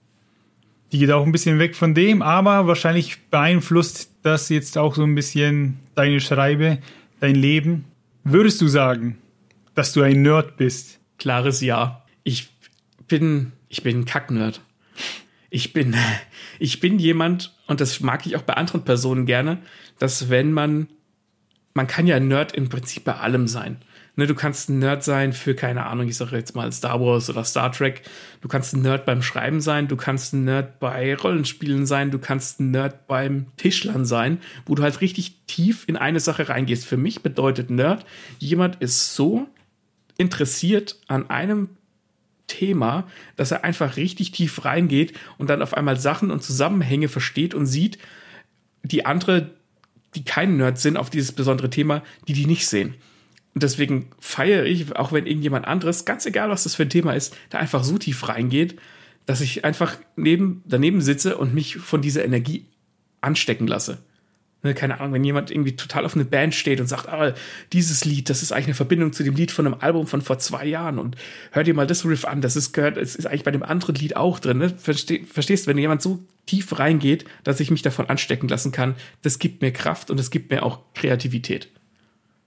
[0.91, 5.03] Die geht auch ein bisschen weg von dem, aber wahrscheinlich beeinflusst das jetzt auch so
[5.03, 6.79] ein bisschen deine Schreibe,
[7.19, 7.85] dein Leben.
[8.23, 9.17] Würdest du sagen,
[9.77, 10.99] dass du ein Nerd bist?
[11.19, 12.03] Klares Ja.
[12.23, 12.49] Ich
[13.07, 14.59] bin, ich bin ein Kacknerd.
[15.51, 15.95] Ich bin,
[16.59, 19.59] ich bin jemand, und das mag ich auch bei anderen Personen gerne,
[19.99, 20.87] dass wenn man,
[21.75, 23.77] man kann ja Nerd im Prinzip bei allem sein.
[24.15, 27.29] Ne, du kannst ein Nerd sein für, keine Ahnung, ich sage jetzt mal Star Wars
[27.29, 28.01] oder Star Trek.
[28.41, 32.17] Du kannst ein Nerd beim Schreiben sein, du kannst ein Nerd bei Rollenspielen sein, du
[32.17, 36.87] kannst ein Nerd beim Tischlern sein, wo du halt richtig tief in eine Sache reingehst.
[36.87, 38.07] Für mich bedeutet Nerd,
[38.39, 39.47] jemand ist so
[40.17, 41.69] interessiert an einem
[42.47, 47.53] Thema, dass er einfach richtig tief reingeht und dann auf einmal Sachen und Zusammenhänge versteht
[47.53, 47.97] und sieht,
[48.83, 49.51] die andere,
[50.15, 52.95] die kein Nerd sind auf dieses besondere Thema, die die nicht sehen.
[53.53, 57.13] Und deswegen feiere ich, auch wenn irgendjemand anderes, ganz egal was das für ein Thema
[57.13, 58.79] ist, da einfach so tief reingeht,
[59.25, 62.65] dass ich einfach neben, daneben sitze und mich von dieser Energie
[63.19, 63.97] anstecken lasse.
[64.67, 67.33] Ne, keine Ahnung, wenn jemand irgendwie total auf eine Band steht und sagt, ah,
[67.71, 70.39] dieses Lied, das ist eigentlich eine Verbindung zu dem Lied von einem Album von vor
[70.39, 71.15] zwei Jahren und
[71.51, 73.95] hör dir mal das Riff an, das ist gehört, es ist eigentlich bei dem anderen
[73.95, 74.57] Lied auch drin.
[74.57, 74.69] Ne?
[74.69, 79.39] Versteh, verstehst, wenn jemand so tief reingeht, dass ich mich davon anstecken lassen kann, das
[79.39, 81.69] gibt mir Kraft und es gibt mir auch Kreativität.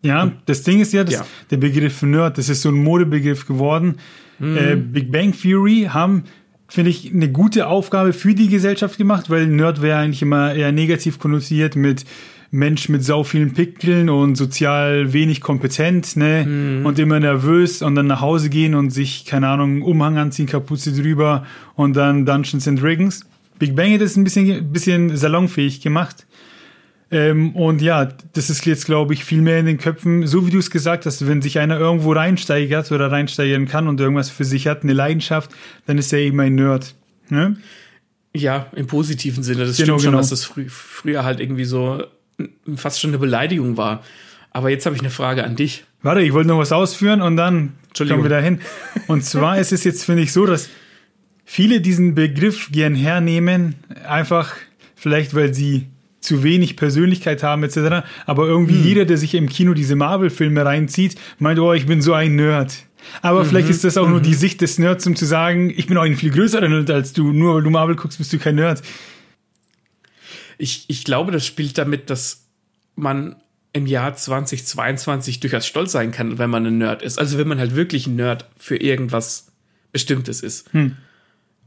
[0.03, 1.27] Ja, das Ding ist ja, dass ja.
[1.51, 3.97] der Begriff Nerd, das ist so ein Modebegriff geworden.
[4.39, 4.57] Mhm.
[4.59, 6.25] Äh, Big Bang Theory haben,
[6.71, 10.73] finde ich, eine gute Aufgabe für die Gesellschaft gemacht, weil Nerd wäre eigentlich immer eher
[10.73, 12.05] negativ konnotiert mit
[12.53, 16.45] Mensch mit sau vielen Pickeln und sozial wenig kompetent, ne?
[16.47, 16.87] Mhm.
[16.87, 20.93] Und immer nervös und dann nach Hause gehen und sich, keine Ahnung, Umhang anziehen, Kapuze
[20.93, 21.45] drüber
[21.77, 23.25] und dann Dungeons and Dragons.
[23.61, 26.27] Big Bang hat das ein bisschen, bisschen salonfähig gemacht.
[27.12, 30.50] Ähm, und ja, das ist jetzt, glaube ich, viel mehr in den Köpfen, so wie
[30.50, 34.44] du es gesagt hast, wenn sich einer irgendwo reinsteigert oder reinsteigern kann und irgendwas für
[34.44, 35.50] sich hat, eine Leidenschaft,
[35.86, 36.94] dann ist er eben ein Nerd.
[37.28, 37.56] Ne?
[38.34, 39.66] Ja, im positiven Sinne.
[39.66, 40.18] Das genau, stimmt schon, genau.
[40.18, 42.04] dass das frü früher halt irgendwie so
[42.76, 44.04] fast schon eine Beleidigung war.
[44.52, 45.84] Aber jetzt habe ich eine Frage an dich.
[46.02, 48.61] Warte, ich wollte noch was ausführen und dann kommen wir dahin.
[49.06, 50.68] Und zwar ist es jetzt, finde ich, so, dass
[51.44, 53.74] viele diesen Begriff gern hernehmen,
[54.06, 54.54] einfach
[54.94, 55.88] vielleicht, weil sie
[56.21, 58.07] zu wenig Persönlichkeit haben etc.
[58.27, 58.85] Aber irgendwie hm.
[58.85, 62.85] jeder, der sich im Kino diese Marvel-Filme reinzieht, meint, oh, ich bin so ein Nerd.
[63.23, 63.49] Aber mhm.
[63.49, 64.12] vielleicht ist das auch mhm.
[64.12, 66.91] nur die Sicht des Nerds, um zu sagen, ich bin auch ein viel größerer Nerd
[66.91, 67.33] als du.
[67.33, 68.83] Nur weil du Marvel guckst, bist du kein Nerd.
[70.59, 72.47] Ich, ich glaube, das spielt damit, dass
[72.97, 73.37] man
[73.73, 77.18] im Jahr 2022 durchaus stolz sein kann, wenn man ein Nerd ist.
[77.18, 79.53] Also wenn man halt wirklich ein Nerd für irgendwas
[79.93, 80.73] Bestimmtes ist.
[80.73, 80.97] Hm.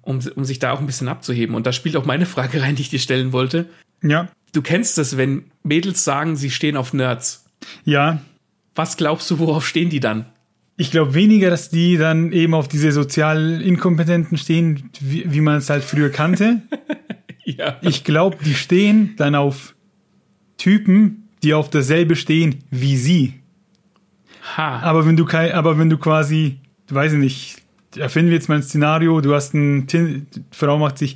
[0.02, 1.56] Um, um sich da auch ein bisschen abzuheben.
[1.56, 3.68] Und da spielt auch meine Frage rein, die ich dir stellen wollte.
[4.02, 4.28] Ja.
[4.54, 7.46] Du kennst es, wenn Mädels sagen, sie stehen auf Nerds.
[7.84, 8.22] Ja.
[8.76, 10.26] Was glaubst du, worauf stehen die dann?
[10.78, 15.58] Ich glaube weniger, dass die dann eben auf diese sozial Inkompetenten stehen, wie, wie man
[15.58, 16.62] es halt früher kannte.
[17.44, 17.78] ja.
[17.82, 19.76] Ich glaube, die stehen dann auf
[20.58, 23.34] Typen, die auf dasselbe stehen wie sie.
[24.58, 24.80] Ha.
[24.80, 27.63] Aber wenn du kein, aber wenn du quasi, weiß ich nicht,
[27.98, 31.16] erfinden wir jetzt mal ein Szenario, du hast ein, Tin Frau macht sich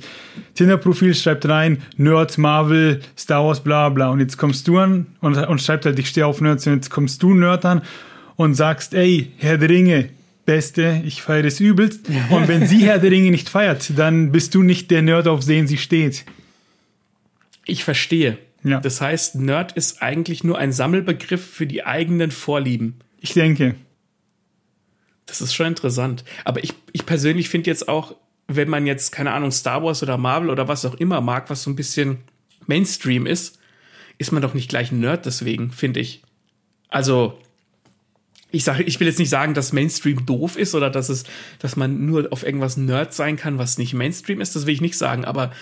[0.54, 4.10] Tinder-Profil, schreibt rein, Nerd, Marvel, Star Wars, bla bla.
[4.10, 6.90] Und jetzt kommst du an und, und schreibt halt, ich stehe auf Nerds und jetzt
[6.90, 7.82] kommst du Nerd an
[8.36, 10.10] und sagst, ey, Herr der Ringe,
[10.46, 12.08] Beste, ich feiere es übelst.
[12.30, 15.44] Und wenn sie Herr der Ringe nicht feiert, dann bist du nicht der Nerd, auf
[15.44, 16.24] den sie steht.
[17.66, 18.38] Ich verstehe.
[18.64, 18.80] Ja.
[18.80, 22.94] Das heißt, Nerd ist eigentlich nur ein Sammelbegriff für die eigenen Vorlieben.
[23.20, 23.74] Ich denke.
[25.28, 26.24] Das ist schon interessant.
[26.44, 28.16] Aber ich, ich persönlich finde jetzt auch,
[28.48, 31.62] wenn man jetzt, keine Ahnung, Star Wars oder Marvel oder was auch immer mag, was
[31.62, 32.18] so ein bisschen
[32.66, 33.58] Mainstream ist,
[34.16, 36.22] ist man doch nicht gleich ein Nerd deswegen, finde ich.
[36.88, 37.38] Also,
[38.50, 41.24] ich sage, ich will jetzt nicht sagen, dass Mainstream doof ist oder dass es,
[41.58, 44.80] dass man nur auf irgendwas Nerd sein kann, was nicht Mainstream ist, das will ich
[44.80, 45.52] nicht sagen, aber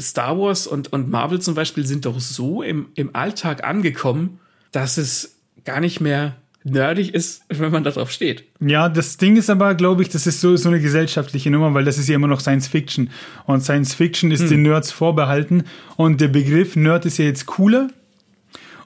[0.00, 4.40] Star Wars und, und Marvel zum Beispiel sind doch so im, im Alltag angekommen,
[4.72, 8.44] dass es gar nicht mehr nerdig ist, wenn man darauf steht.
[8.60, 11.84] Ja, das Ding ist aber, glaube ich, das ist so, so eine gesellschaftliche Nummer, weil
[11.84, 13.10] das ist ja immer noch Science Fiction.
[13.46, 14.48] Und Science Fiction ist hm.
[14.48, 15.64] den Nerds vorbehalten.
[15.96, 17.88] Und der Begriff Nerd ist ja jetzt cooler.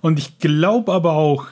[0.00, 1.46] Und ich glaube aber auch,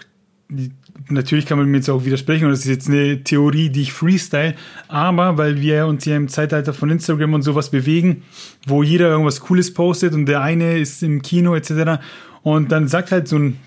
[1.09, 3.93] natürlich kann man mir jetzt auch widersprechen, und das ist jetzt eine Theorie, die ich
[3.93, 4.55] freestyle,
[4.89, 8.25] aber weil wir uns ja im Zeitalter von Instagram und sowas bewegen,
[8.66, 12.03] wo jeder irgendwas Cooles postet und der eine ist im Kino etc.
[12.43, 13.59] Und dann sagt halt so ein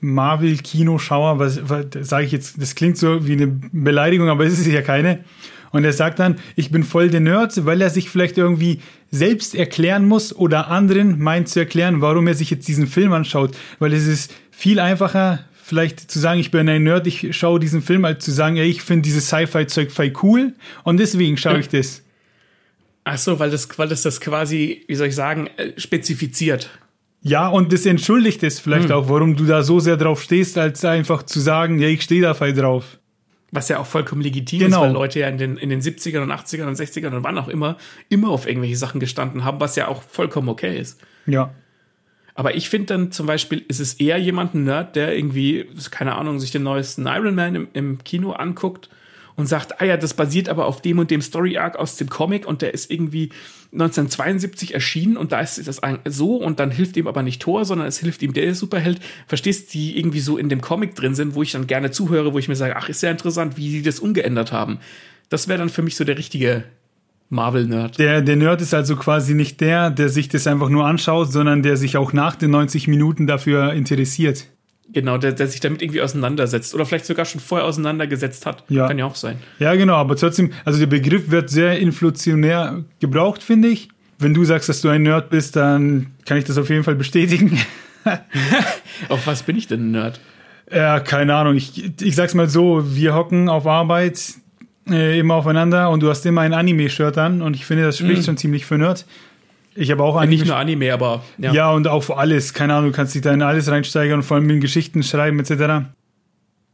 [0.00, 4.66] Marvel-Kinoschauer, was, was sage ich jetzt, das klingt so wie eine Beleidigung, aber es ist
[4.66, 5.24] ja keine.
[5.72, 8.80] Und er sagt dann, ich bin voll der Nerd, weil er sich vielleicht irgendwie
[9.10, 13.56] selbst erklären muss oder anderen meint zu erklären, warum er sich jetzt diesen Film anschaut.
[13.78, 17.82] Weil es ist viel einfacher, vielleicht zu sagen, ich bin ein Nerd, ich schaue diesen
[17.82, 21.68] Film, als zu sagen, ey, ich finde dieses Sci-Fi-Zeug voll cool und deswegen schaue ich
[21.68, 22.02] das.
[23.04, 26.68] Ach so, weil das, weil das das quasi, wie soll ich sagen, äh, spezifiziert.
[27.22, 28.92] Ja, und das entschuldigt es vielleicht hm.
[28.92, 32.22] auch, warum du da so sehr drauf stehst, als einfach zu sagen, ja, ich stehe
[32.22, 32.98] da voll drauf.
[33.52, 34.76] Was ja auch vollkommen legitim genau.
[34.76, 37.36] ist, weil Leute ja in den, in den 70ern und 80ern und 60ern und wann
[37.36, 37.76] auch immer
[38.08, 41.00] immer auf irgendwelche Sachen gestanden haben, was ja auch vollkommen okay ist.
[41.26, 41.52] Ja.
[42.34, 46.14] Aber ich finde dann zum Beispiel, ist es eher jemand ein Nerd, der irgendwie, keine
[46.14, 48.88] Ahnung, sich den neuesten Iron Man im, im Kino anguckt
[49.34, 52.08] und sagt, ah ja, das basiert aber auf dem und dem Story Arc aus dem
[52.08, 53.30] Comic und der ist irgendwie
[53.72, 57.86] 1972 erschienen und da ist das so und dann hilft ihm aber nicht Thor, sondern
[57.86, 59.00] es hilft ihm der Superheld.
[59.28, 62.38] Verstehst, die irgendwie so in dem Comic drin sind, wo ich dann gerne zuhöre, wo
[62.38, 64.78] ich mir sage, ach, ist sehr interessant, wie sie das umgeändert haben.
[65.28, 66.64] Das wäre dann für mich so der richtige
[67.28, 67.98] Marvel-Nerd.
[67.98, 71.62] Der, der Nerd ist also quasi nicht der, der sich das einfach nur anschaut, sondern
[71.62, 74.46] der sich auch nach den 90 Minuten dafür interessiert.
[74.92, 78.64] Genau, der, der sich damit irgendwie auseinandersetzt oder vielleicht sogar schon vorher auseinandergesetzt hat.
[78.68, 78.88] Ja.
[78.88, 79.38] Kann ja auch sein.
[79.58, 83.88] Ja, genau, aber trotzdem, also der Begriff wird sehr inflationär gebraucht, finde ich.
[84.18, 86.96] Wenn du sagst, dass du ein Nerd bist, dann kann ich das auf jeden Fall
[86.96, 87.58] bestätigen.
[89.08, 90.20] auf was bin ich denn ein Nerd?
[90.72, 91.56] Ja, keine Ahnung.
[91.56, 94.34] Ich, ich sag's mal so, wir hocken auf Arbeit
[94.88, 98.22] äh, immer aufeinander und du hast immer ein Anime-Shirt an und ich finde, das spricht
[98.22, 98.24] mm.
[98.24, 99.06] schon ziemlich für Nerd.
[99.80, 100.36] Ich habe auch Anime.
[100.36, 101.24] Nicht nur Anime, aber.
[101.38, 101.54] Ja.
[101.54, 102.52] ja, und auch für alles.
[102.52, 105.40] Keine Ahnung, du kannst dich da in alles reinsteigern und vor allem in Geschichten schreiben,
[105.40, 105.86] etc.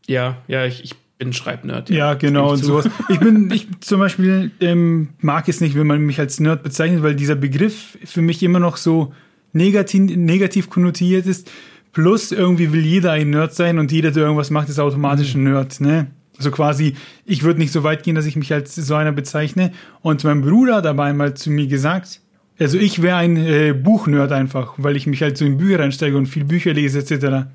[0.08, 1.88] Ja, ja, ich, ich bin Schreibnerd.
[1.88, 2.90] Ja, ja genau und sowas.
[3.08, 7.04] Ich bin, ich zum Beispiel ähm, mag es nicht, wenn man mich als Nerd bezeichnet,
[7.04, 9.14] weil dieser Begriff für mich immer noch so
[9.52, 11.48] negativ, negativ konnotiert ist.
[11.92, 15.44] Plus irgendwie will jeder ein Nerd sein und jeder, der irgendwas macht, ist automatisch ein
[15.44, 16.08] Nerd, ne?
[16.36, 19.72] Also quasi, ich würde nicht so weit gehen, dass ich mich als so einer bezeichne.
[20.02, 22.20] Und mein Bruder hat aber einmal zu mir gesagt,
[22.58, 26.16] also ich wäre ein äh, Buchnerd einfach, weil ich mich halt so in Bücher reinsteige
[26.16, 27.48] und viel Bücher lese etc.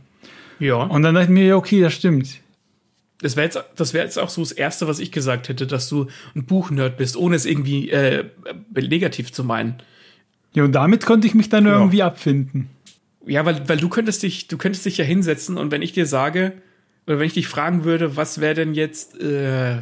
[0.60, 0.76] Ja.
[0.76, 2.40] Und dann dachte ich mir, ja, okay, das stimmt.
[3.22, 5.90] Das wäre jetzt, das wäre jetzt auch so das Erste, was ich gesagt hätte, dass
[5.90, 8.26] du ein Buchnerd bist, ohne es irgendwie äh,
[8.74, 9.76] negativ zu meinen.
[10.54, 11.78] Ja, und damit konnte ich mich dann ja.
[11.78, 12.70] irgendwie abfinden.
[13.26, 16.08] Ja, weil, weil du könntest dich, du könntest dich ja hinsetzen und wenn ich dir
[16.08, 16.54] sage,
[17.06, 19.78] oder wenn ich dich fragen würde, was wäre denn jetzt, äh,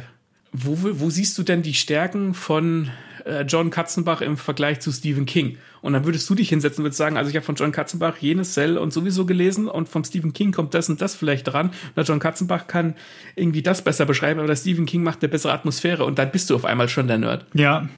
[0.52, 2.90] wo, wo siehst du denn die Stärken von
[3.30, 5.56] äh, John Katzenbach im Vergleich zu Stephen King.
[5.82, 8.18] Und dann würdest du dich hinsetzen und würdest sagen, also ich habe von John Katzenbach
[8.18, 11.68] jenes Cell und sowieso gelesen und von Stephen King kommt das und das vielleicht dran.
[11.68, 12.94] Und der John Katzenbach kann
[13.36, 16.50] irgendwie das besser beschreiben, aber der Stephen King macht eine bessere Atmosphäre und dann bist
[16.50, 17.46] du auf einmal schon der Nerd.
[17.54, 17.88] Ja.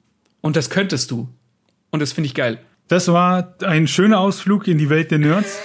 [0.41, 1.27] Und das könntest du.
[1.89, 2.59] Und das finde ich geil.
[2.87, 5.59] Das war ein schöner Ausflug in die Welt der Nerds.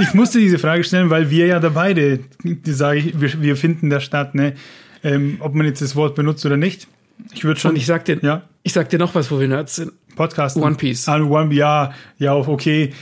[0.00, 3.56] ich musste diese Frage stellen, weil wir ja da beide, die sage ich, wir, wir
[3.56, 4.54] finden da statt, ne?
[5.02, 6.88] Ähm, ob man jetzt das Wort benutzt oder nicht.
[7.32, 7.70] Ich würde schon.
[7.70, 8.42] Und ich sag dir, ja?
[8.66, 9.92] Ich sag dir noch was, wo wir Nerds sind.
[10.16, 10.56] Podcast.
[10.56, 11.08] One Piece.
[11.08, 12.92] Ah, One, ja, ja, okay.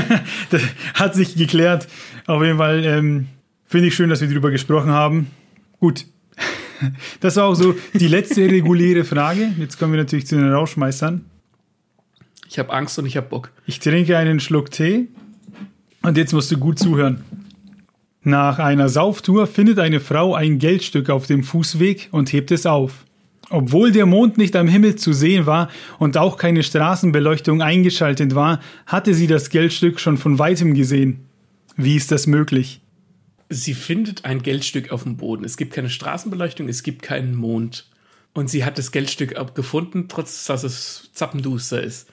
[0.50, 0.62] das
[0.94, 1.86] hat sich geklärt.
[2.26, 3.28] Auf jeden Fall ähm,
[3.64, 5.30] finde ich schön, dass wir darüber gesprochen haben.
[5.78, 6.06] Gut.
[7.20, 9.52] Das war auch so die letzte reguläre Frage.
[9.56, 11.24] Jetzt kommen wir natürlich zu den Rauschmeistern.
[12.48, 13.52] Ich habe Angst und ich habe Bock.
[13.66, 15.06] Ich trinke einen Schluck Tee
[16.02, 17.22] und jetzt musst du gut zuhören.
[18.24, 23.04] Nach einer Sauftour findet eine Frau ein Geldstück auf dem Fußweg und hebt es auf.
[23.52, 28.60] Obwohl der Mond nicht am Himmel zu sehen war und auch keine Straßenbeleuchtung eingeschaltet war,
[28.86, 31.26] hatte sie das Geldstück schon von weitem gesehen.
[31.76, 32.80] Wie ist das möglich?
[33.50, 35.44] Sie findet ein Geldstück auf dem Boden.
[35.44, 37.90] Es gibt keine Straßenbeleuchtung, es gibt keinen Mond.
[38.32, 42.08] Und sie hat das Geldstück gefunden, trotz dass es zappenduster ist.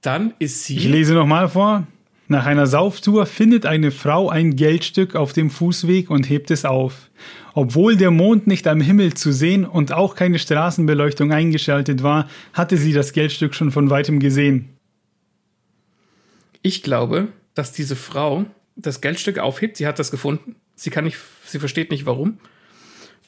[0.00, 0.78] Dann ist sie.
[0.78, 1.86] Ich lese nochmal vor.
[2.30, 7.10] Nach einer Sauftour findet eine Frau ein Geldstück auf dem Fußweg und hebt es auf.
[7.54, 12.76] Obwohl der Mond nicht am Himmel zu sehen und auch keine Straßenbeleuchtung eingeschaltet war, hatte
[12.76, 14.68] sie das Geldstück schon von weitem gesehen.
[16.62, 18.44] Ich glaube, dass diese Frau
[18.76, 19.76] das Geldstück aufhebt.
[19.76, 20.54] Sie hat das gefunden.
[20.76, 22.38] Sie kann nicht, sie versteht nicht warum.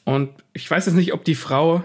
[0.05, 1.83] Und ich weiß jetzt nicht, ob die Frau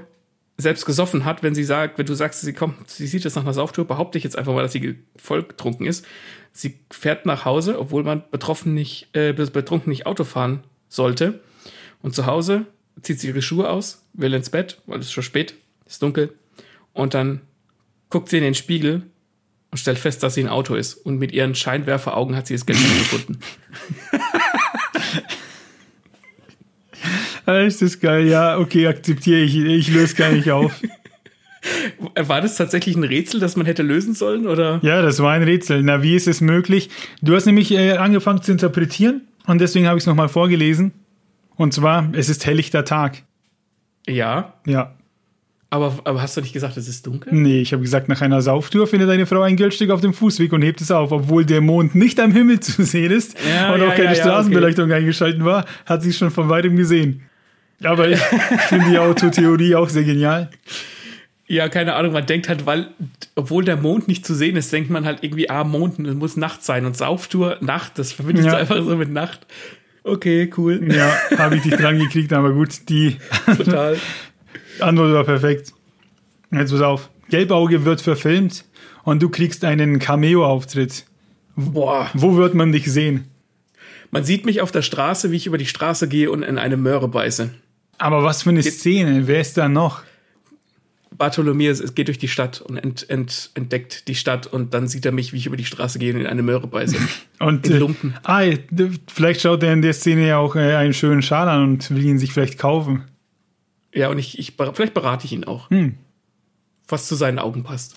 [0.56, 3.42] selbst gesoffen hat, wenn sie sagt, wenn du sagst, sie kommt, sie sieht es nach
[3.42, 6.04] einer Sauftour, behaupte ich jetzt einfach mal, dass sie voll getrunken ist.
[6.52, 11.40] Sie fährt nach Hause, obwohl man betroffen nicht, äh, betrunken nicht Auto fahren sollte.
[12.02, 12.66] Und zu Hause
[13.02, 15.54] zieht sie ihre Schuhe aus, will ins Bett, weil es ist schon spät,
[15.86, 16.32] ist dunkel.
[16.92, 17.42] Und dann
[18.10, 19.02] guckt sie in den Spiegel
[19.70, 20.94] und stellt fest, dass sie ein Auto ist.
[20.94, 23.38] Und mit ihren Scheinwerferaugen hat sie das Geld gefunden.
[27.48, 29.56] Ah, ist das geil, ja, okay, akzeptiere ich.
[29.56, 30.82] Ich löse gar nicht auf.
[32.14, 34.80] War das tatsächlich ein Rätsel, das man hätte lösen sollen, oder?
[34.82, 35.82] Ja, das war ein Rätsel.
[35.82, 36.90] Na, wie ist es möglich?
[37.22, 40.92] Du hast nämlich äh, angefangen zu interpretieren und deswegen habe ich es nochmal vorgelesen.
[41.56, 43.22] Und zwar, es ist helllichter Tag.
[44.06, 44.54] Ja.
[44.66, 44.94] Ja.
[45.70, 47.32] Aber, aber hast du nicht gesagt, es ist dunkel?
[47.34, 50.52] Nee, ich habe gesagt, nach einer Sauftour findet eine Frau ein Geldstück auf dem Fußweg
[50.54, 51.12] und hebt es auf.
[51.12, 54.14] Obwohl der Mond nicht am Himmel zu sehen ist Ja, und ja, auch keine ja,
[54.14, 57.22] Straßenbeleuchtung eingeschaltet war, hat sie es schon von weitem gesehen.
[57.82, 58.18] Aber ich
[58.68, 60.48] finde die Autotheorie auch sehr genial.
[61.50, 62.88] Ja, keine Ahnung, man denkt halt, weil,
[63.34, 66.36] obwohl der Mond nicht zu sehen ist, denkt man halt irgendwie, ah, Mond, es muss
[66.36, 68.50] Nacht sein und Sauftour, Nacht, das verbindet Ja.
[68.52, 69.46] du einfach so mit Nacht.
[70.04, 70.92] Okay, cool.
[70.92, 73.96] Ja, habe ich dich dran gekriegt, aber gut, die Total.
[74.80, 75.72] Antwort war perfekt.
[76.52, 77.10] Jetzt pass auf.
[77.30, 78.64] Gelbauge wird verfilmt
[79.04, 81.04] und du kriegst einen Cameo-Auftritt.
[81.56, 82.10] Boah.
[82.14, 83.24] Wo wird man dich sehen?
[84.10, 86.76] Man sieht mich auf der Straße, wie ich über die Straße gehe und in eine
[86.76, 87.50] Möhre beiße.
[87.98, 89.26] Aber was für eine Szene?
[89.26, 90.02] Wer ist da noch?
[91.18, 95.12] Bartholomäus geht durch die Stadt und ent, ent, entdeckt die Stadt und dann sieht er
[95.12, 96.96] mich, wie ich über die Straße gehe und in eine Möhre beiße.
[97.40, 97.86] Und äh,
[98.24, 98.42] ah,
[99.06, 102.04] vielleicht schaut er in der Szene ja auch äh, einen schönen Schal an und will
[102.04, 103.04] ihn sich vielleicht kaufen.
[103.94, 105.70] Ja, und ich, ich vielleicht berate ich ihn auch.
[105.70, 105.94] Hm.
[106.88, 107.94] Was zu seinen Augen passt.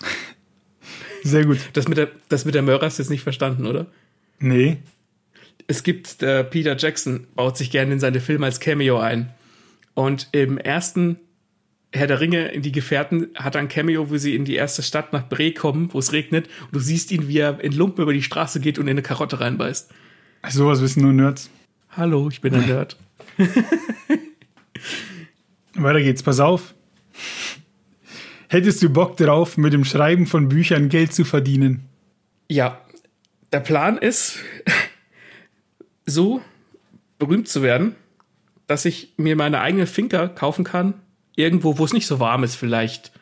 [1.24, 1.58] Sehr gut.
[1.72, 3.86] Das mit der, das mit der Möhre hast du jetzt nicht verstanden, oder?
[4.38, 4.78] Nee.
[5.66, 9.32] es gibt, der Peter Jackson baut sich gerne in seine Filme als Cameo ein.
[9.94, 11.18] Und im ersten
[11.94, 15.12] Herr der Ringe in die Gefährten hat ein Cameo, wo sie in die erste Stadt
[15.12, 16.48] nach Bre kommen, wo es regnet.
[16.64, 19.02] Und du siehst ihn, wie er in Lumpen über die Straße geht und in eine
[19.02, 19.90] Karotte reinbeißt.
[20.48, 21.50] Sowas wissen nur Nerds.
[21.90, 22.96] Hallo, ich bin ein Nerd.
[25.74, 26.74] Weiter geht's, pass auf.
[28.48, 31.88] Hättest du Bock drauf, mit dem Schreiben von Büchern Geld zu verdienen?
[32.48, 32.80] Ja,
[33.52, 34.38] der Plan ist,
[36.06, 36.42] so
[37.18, 37.94] berühmt zu werden,
[38.66, 40.94] dass ich mir meine eigene Finca kaufen kann.
[41.34, 43.12] Irgendwo, wo es nicht so warm ist, vielleicht.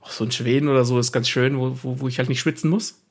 [0.00, 2.40] Auch so in Schweden oder so ist ganz schön, wo, wo, wo ich halt nicht
[2.40, 3.02] schwitzen muss.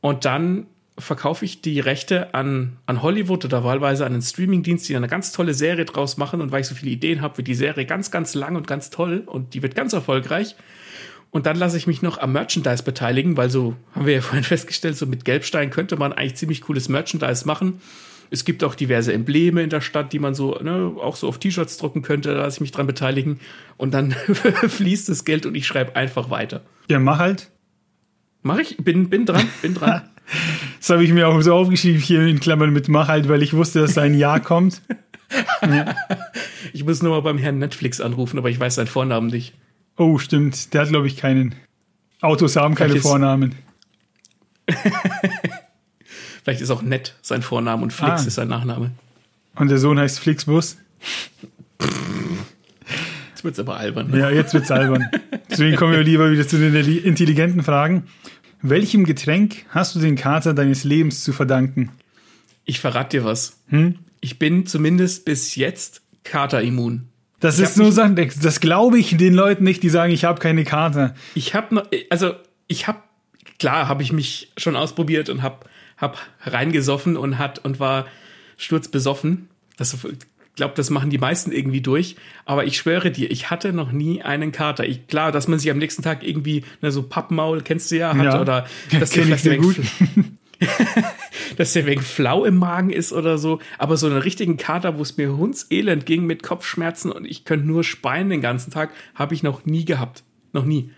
[0.00, 0.66] Und dann
[0.98, 5.32] verkaufe ich die Rechte an, an Hollywood oder wahlweise an einen Streamingdienst, die eine ganz
[5.32, 6.40] tolle Serie draus machen.
[6.40, 8.90] Und weil ich so viele Ideen habe, wird die Serie ganz, ganz lang und ganz
[8.90, 10.56] toll und die wird ganz erfolgreich.
[11.30, 14.44] Und dann lasse ich mich noch am Merchandise beteiligen, weil so haben wir ja vorhin
[14.44, 17.80] festgestellt, so mit Gelbstein könnte man eigentlich ziemlich cooles Merchandise machen.
[18.32, 21.38] Es gibt auch diverse Embleme in der Stadt, die man so ne, auch so auf
[21.38, 23.40] T-Shirts drucken könnte, da lasse ich mich dran beteiligen.
[23.76, 24.12] Und dann
[24.68, 26.62] fließt das Geld und ich schreibe einfach weiter.
[26.88, 27.50] Ja, mach halt.
[28.40, 28.78] Mach ich?
[28.78, 30.02] Bin, bin dran, bin dran.
[30.78, 33.52] Das habe ich mir auch so aufgeschrieben hier in Klammern mit mach halt, weil ich
[33.54, 34.80] wusste, dass da ein Ja kommt.
[36.72, 39.54] Ich muss nur mal beim Herrn Netflix anrufen, aber ich weiß seinen Vornamen nicht.
[39.96, 40.72] Oh, stimmt.
[40.72, 41.54] Der hat, glaube ich, keinen.
[42.20, 43.54] Autos haben keine Vornamen.
[46.42, 48.26] Vielleicht ist auch Nett sein Vorname und Flix Ah.
[48.26, 48.90] ist sein Nachname.
[49.54, 50.76] Und der Sohn heißt Flixbus.
[53.30, 54.10] Jetzt wird's aber albern.
[54.10, 54.18] Ne?
[54.20, 55.06] Ja, jetzt wird's albern.
[55.50, 58.04] Deswegen kommen wir lieber wieder zu den intelligenten Fragen.
[58.60, 61.90] Welchem Getränk hast du den Kater deines Lebens zu verdanken?
[62.64, 63.58] Ich verrate dir was.
[63.68, 63.98] Hm?
[64.20, 67.08] Ich bin zumindest bis jetzt katerimmun.
[67.40, 70.24] Das Ich ist mich- Sachen, das das glaube ich den Leuten nicht, die sagen, ich
[70.24, 71.14] habe keine Kater.
[71.34, 72.34] Ich habe noch, also
[72.68, 73.00] ich habe,
[73.58, 75.66] klar, habe ich mich schon ausprobiert und habe
[76.02, 78.06] hab reingesoffen und hat und war
[78.58, 79.48] sturzbesoffen.
[79.78, 79.96] Das
[80.56, 82.16] glaube, das machen die meisten irgendwie durch.
[82.44, 84.86] Aber ich schwöre dir, ich hatte noch nie einen Kater.
[84.86, 88.14] Ich, klar, dass man sich am nächsten Tag irgendwie ne, so Pappmaul, kennst du ja,
[88.14, 88.40] hat Ja.
[88.40, 88.66] oder
[89.00, 89.76] dass ich vielleicht gut.
[91.56, 93.60] dass der wegen flau im Magen ist oder so.
[93.78, 97.66] Aber so einen richtigen Kater, wo es mir hundselend ging mit Kopfschmerzen und ich könnte
[97.66, 100.22] nur speien den ganzen Tag, habe ich noch nie gehabt.
[100.52, 100.90] Noch nie.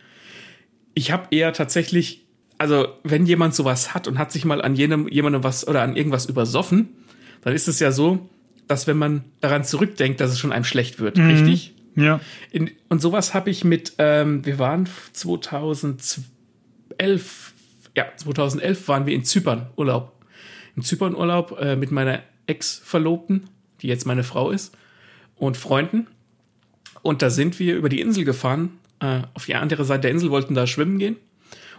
[0.94, 2.23] Ich habe eher tatsächlich,
[2.58, 5.96] also wenn jemand sowas hat und hat sich mal an jenem, jemandem was oder an
[5.96, 6.88] irgendwas übersoffen,
[7.42, 8.28] dann ist es ja so,
[8.68, 11.74] dass wenn man daran zurückdenkt, dass es schon einem schlecht wird, richtig?
[11.96, 12.20] Ja.
[12.50, 17.52] In, und sowas habe ich mit, ähm, wir waren 2011,
[17.96, 20.12] ja, 2011 waren wir in Zypern Urlaub.
[20.76, 23.48] In Zypern Urlaub äh, mit meiner Ex-Verlobten,
[23.80, 24.76] die jetzt meine Frau ist,
[25.36, 26.08] und Freunden.
[27.02, 30.30] Und da sind wir über die Insel gefahren, äh, auf die andere Seite der Insel,
[30.30, 31.16] wollten da schwimmen gehen.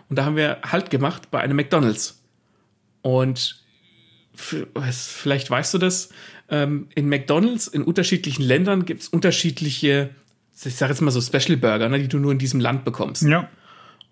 [0.09, 2.21] Und da haben wir Halt gemacht bei einem McDonalds.
[3.01, 3.63] Und
[4.33, 6.09] vielleicht weißt du das,
[6.49, 10.11] ähm, in McDonalds in unterschiedlichen Ländern gibt es unterschiedliche
[10.63, 13.23] ich sage jetzt mal so Special Burger, ne, die du nur in diesem Land bekommst.
[13.23, 13.49] Ja.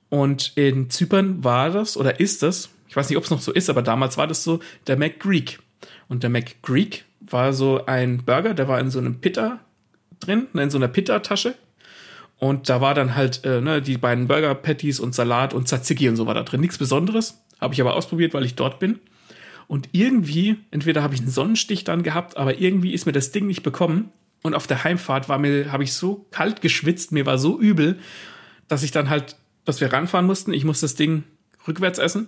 [0.10, 3.52] Und in Zypern war das oder ist das, ich weiß nicht, ob es noch so
[3.52, 5.60] ist, aber damals war das so, der McGreek.
[6.08, 9.60] Und der McGreek war so ein Burger, der war in so einem Pitta
[10.20, 11.56] drin, ne, in so einer Pitta-Tasche.
[12.44, 16.18] Und da war dann halt äh, ne, die beiden Burger-Patties und Salat und Tzatziki und
[16.18, 16.60] so war da drin.
[16.60, 17.42] Nichts Besonderes.
[17.62, 19.00] Habe ich aber ausprobiert, weil ich dort bin.
[19.70, 23.48] Und irgendwie, entweder habe ich einen Sonnenstich dann gehabt, aber irgendwie ist mir das Ding
[23.48, 24.12] nicht bekommen.
[24.42, 27.98] Und auf der Heimfahrt war mir, habe ich so kalt geschwitzt, mir war so übel,
[28.68, 30.52] dass ich dann halt, dass wir ranfahren mussten.
[30.52, 31.24] Ich muss das Ding
[31.66, 32.28] rückwärts essen.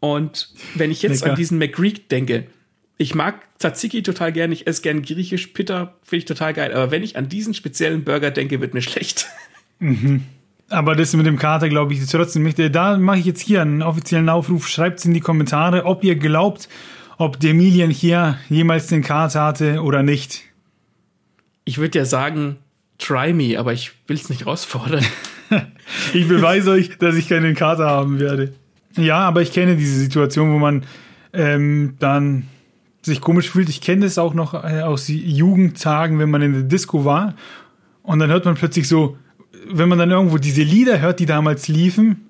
[0.00, 1.30] Und wenn ich jetzt Lecker.
[1.30, 2.48] an diesen McGreek denke,
[3.02, 6.90] ich mag Tzatziki total gern, ich esse gern griechisch, Pitta finde ich total geil, aber
[6.90, 9.26] wenn ich an diesen speziellen Burger denke, wird mir schlecht.
[9.78, 10.22] Mhm.
[10.68, 12.58] Aber das mit dem Kater, glaube ich, ist trotzdem nicht.
[12.74, 14.68] Da mache ich jetzt hier einen offiziellen Aufruf.
[14.68, 16.66] Schreibt es in die Kommentare, ob ihr glaubt,
[17.18, 20.44] ob der Emilian hier jemals den Kater hatte oder nicht.
[21.64, 22.56] Ich würde ja sagen,
[22.98, 25.04] try me, aber ich will es nicht rausfordern.
[26.14, 28.54] ich beweise euch, dass ich keinen Kater haben werde.
[28.96, 30.84] Ja, aber ich kenne diese Situation, wo man
[31.34, 32.44] ähm, dann
[33.02, 33.68] sich komisch fühlt.
[33.68, 37.34] Ich kenne das auch noch äh, aus Jugendtagen, wenn man in der Disco war
[38.02, 39.16] und dann hört man plötzlich so
[39.68, 42.28] wenn man dann irgendwo diese Lieder hört, die damals liefen,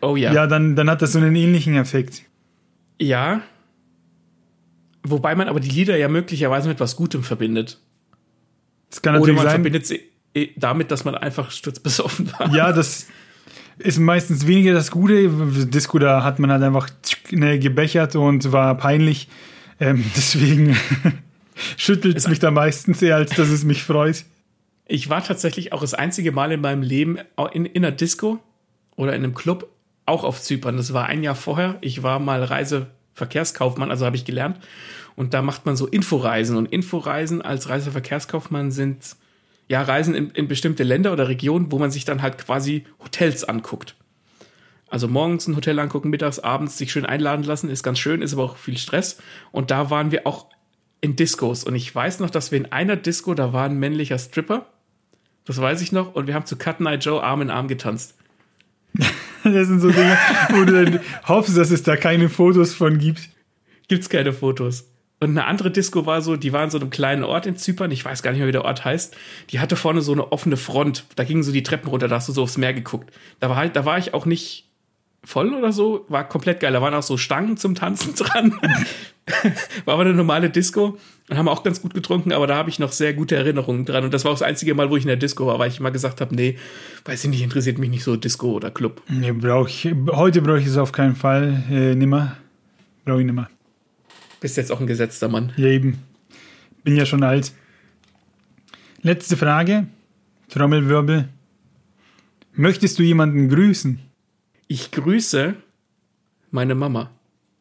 [0.00, 2.22] oh ja, ja, dann, dann hat das so einen ähnlichen Effekt.
[3.00, 3.42] Ja.
[5.04, 7.78] Wobei man aber die Lieder ja möglicherweise mit was Gutem verbindet.
[8.90, 9.62] Das kann natürlich Oder man sein.
[9.62, 10.00] verbindet sie
[10.34, 12.54] eh damit, dass man einfach sturzbesoffen war.
[12.54, 13.06] Ja, das
[13.78, 15.28] ist meistens weniger das Gute.
[15.66, 16.88] Disco, da hat man halt einfach
[17.30, 19.28] ne, gebechert und war peinlich.
[19.80, 20.76] Ähm, deswegen
[21.76, 24.24] schüttelt es mich da meistens eher, als dass es mich freut.
[24.86, 27.18] Ich war tatsächlich auch das einzige Mal in meinem Leben
[27.52, 28.38] in, in einer Disco
[28.96, 29.70] oder in einem Club,
[30.06, 30.76] auch auf Zypern.
[30.76, 31.76] Das war ein Jahr vorher.
[31.82, 34.58] Ich war mal Reiseverkehrskaufmann, also habe ich gelernt.
[35.14, 36.56] Und da macht man so Inforeisen.
[36.56, 39.16] Und Inforeisen als Reiseverkehrskaufmann sind
[39.68, 43.44] ja Reisen in, in bestimmte Länder oder Regionen, wo man sich dann halt quasi Hotels
[43.44, 43.94] anguckt.
[44.90, 48.32] Also morgens ein Hotel angucken, mittags, abends sich schön einladen lassen, ist ganz schön, ist
[48.32, 49.18] aber auch viel Stress.
[49.52, 50.46] Und da waren wir auch
[51.00, 51.64] in Discos.
[51.64, 54.66] Und ich weiß noch, dass wir in einer Disco, da war ein männlicher Stripper
[55.48, 56.14] das weiß ich noch.
[56.14, 58.14] Und wir haben zu Cut Night Joe Arm in Arm getanzt.
[59.44, 60.16] das sind so Dinge,
[60.50, 63.30] wo du dann hoffst, dass es da keine Fotos von gibt.
[63.88, 64.90] Gibt's keine Fotos.
[65.20, 67.90] Und eine andere Disco war so, die war in so einem kleinen Ort in Zypern,
[67.90, 69.16] ich weiß gar nicht mehr, wie der Ort heißt.
[69.48, 71.06] Die hatte vorne so eine offene Front.
[71.16, 73.10] Da gingen so die Treppen runter, da hast du so aufs Meer geguckt.
[73.40, 74.67] Da war, da war ich auch nicht
[75.24, 76.72] voll oder so, war komplett geil.
[76.72, 78.52] Da waren auch so Stangen zum Tanzen dran.
[79.84, 80.98] war aber eine normale Disco
[81.28, 84.04] und haben auch ganz gut getrunken, aber da habe ich noch sehr gute Erinnerungen dran.
[84.04, 85.80] Und das war auch das einzige Mal, wo ich in der Disco war, weil ich
[85.80, 86.56] immer gesagt habe, nee,
[87.04, 89.02] weiß ich nicht, interessiert mich nicht so Disco oder Club.
[89.08, 92.36] Nee, brauch ich, heute brauche ich es auf keinen Fall äh, nimmer.
[93.04, 93.50] Brauche ich nimmer.
[94.40, 95.52] Bist jetzt auch ein gesetzter Mann.
[95.56, 95.98] Ja, eben.
[96.84, 97.52] Bin ja schon alt.
[99.02, 99.88] Letzte Frage.
[100.48, 101.28] Trommelwirbel.
[102.54, 104.00] Möchtest du jemanden grüßen?
[104.70, 105.54] Ich grüße
[106.50, 107.10] meine Mama.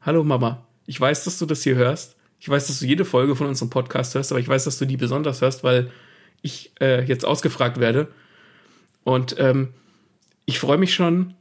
[0.01, 0.68] Hallo Mama.
[0.88, 2.18] Ich weiß, dass du das hier hörst.
[2.38, 4.84] Ich weiß, dass du jede Folge von unserem Podcast hörst, aber ich weiß, dass du
[4.84, 5.89] die besonders hörst, weil
[6.41, 8.10] ich äh, jetzt ausgefragt werde.
[9.05, 9.70] Und ähm,
[10.45, 11.34] ich freue mich schon,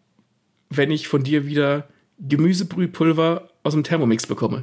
[0.71, 1.89] wenn ich von dir wieder
[2.21, 4.63] Gemüsebrühpulver aus dem Thermomix bekomme.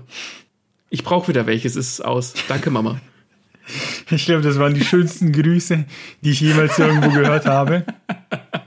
[0.89, 2.34] Ich brauche wieder welches, ist aus.
[2.47, 3.01] Danke, Mama.
[4.10, 5.86] Ich glaube, das waren die schönsten Grüße,
[6.22, 7.86] die ich jemals irgendwo gehört habe.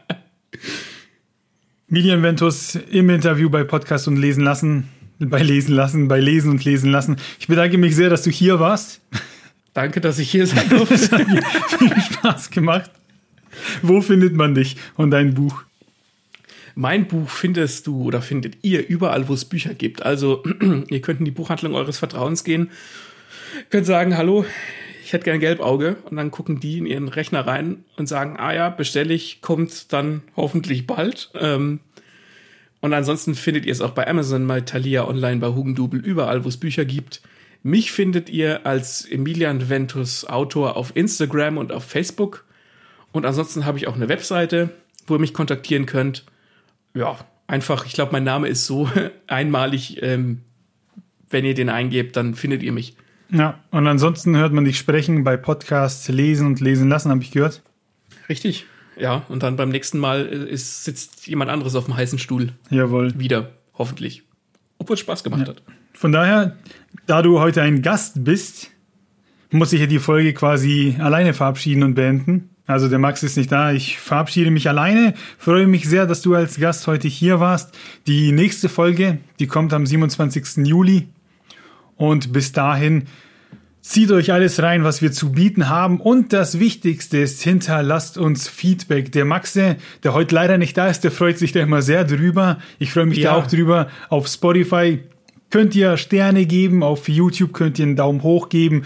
[1.88, 4.88] Milian Ventus im Interview bei Podcast und Lesen lassen,
[5.20, 7.16] bei Lesen lassen, bei Lesen und Lesen lassen.
[7.38, 9.00] Ich bedanke mich sehr, dass du hier warst.
[9.72, 10.94] Danke, dass ich hier sein durfte.
[10.94, 11.42] Es hat mir
[11.78, 12.90] viel Spaß gemacht.
[13.82, 15.62] Wo findet man dich und dein Buch?
[16.74, 20.02] Mein Buch findest du oder findet ihr überall, wo es Bücher gibt.
[20.02, 20.42] Also
[20.88, 22.70] ihr könnt in die Buchhandlung eures Vertrauens gehen,
[23.70, 24.44] könnt sagen, hallo,
[25.06, 28.52] ich hätte gern Gelbauge und dann gucken die in ihren Rechner rein und sagen, ah
[28.52, 31.30] ja, bestelle ich, kommt dann hoffentlich bald.
[31.38, 31.78] Ähm,
[32.80, 36.48] und ansonsten findet ihr es auch bei Amazon, bei Thalia online, bei Hugendubel, überall, wo
[36.48, 37.22] es Bücher gibt.
[37.62, 42.44] Mich findet ihr als Emilian Ventus Autor auf Instagram und auf Facebook.
[43.12, 44.70] Und ansonsten habe ich auch eine Webseite,
[45.06, 46.24] wo ihr mich kontaktieren könnt.
[46.94, 48.90] Ja, einfach, ich glaube, mein Name ist so
[49.28, 50.02] einmalig.
[50.02, 50.40] Ähm,
[51.30, 52.96] wenn ihr den eingebt, dann findet ihr mich.
[53.30, 57.32] Ja, und ansonsten hört man dich sprechen bei Podcasts lesen und lesen lassen, habe ich
[57.32, 57.62] gehört.
[58.28, 58.66] Richtig,
[58.96, 59.24] ja.
[59.28, 62.52] Und dann beim nächsten Mal ist, sitzt jemand anderes auf dem heißen Stuhl.
[62.70, 63.18] Jawohl.
[63.18, 64.22] Wieder, hoffentlich.
[64.78, 65.48] Obwohl es Spaß gemacht ja.
[65.48, 65.62] hat.
[65.92, 66.56] Von daher,
[67.06, 68.70] da du heute ein Gast bist,
[69.50, 72.50] muss ich ja die Folge quasi alleine verabschieden und beenden.
[72.66, 73.72] Also der Max ist nicht da.
[73.72, 75.14] Ich verabschiede mich alleine.
[75.38, 77.76] Freue mich sehr, dass du als Gast heute hier warst.
[78.06, 80.66] Die nächste Folge, die kommt am 27.
[80.66, 81.08] Juli.
[81.96, 83.06] Und bis dahin
[83.86, 86.00] Zieht euch alles rein, was wir zu bieten haben.
[86.00, 89.12] Und das Wichtigste ist, hinterlasst uns Feedback.
[89.12, 92.58] Der Maxe, der heute leider nicht da ist, der freut sich da immer sehr drüber.
[92.80, 93.30] Ich freue mich ja.
[93.30, 93.86] da auch drüber.
[94.08, 94.98] Auf Spotify
[95.50, 98.82] könnt ihr Sterne geben, auf YouTube könnt ihr einen Daumen hoch geben.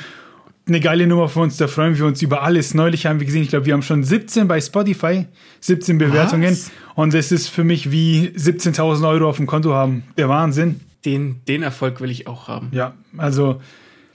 [0.69, 2.75] Eine geile Nummer für uns, da freuen wir uns über alles.
[2.75, 5.25] Neulich haben wir gesehen, ich glaube, wir haben schon 17 bei Spotify,
[5.61, 6.53] 17 Bewertungen.
[6.53, 6.71] Was?
[6.95, 10.05] Und es ist für mich wie 17.000 Euro auf dem Konto haben.
[10.19, 10.81] Der Wahnsinn.
[11.05, 12.69] Den, den Erfolg will ich auch haben.
[12.73, 13.61] Ja, also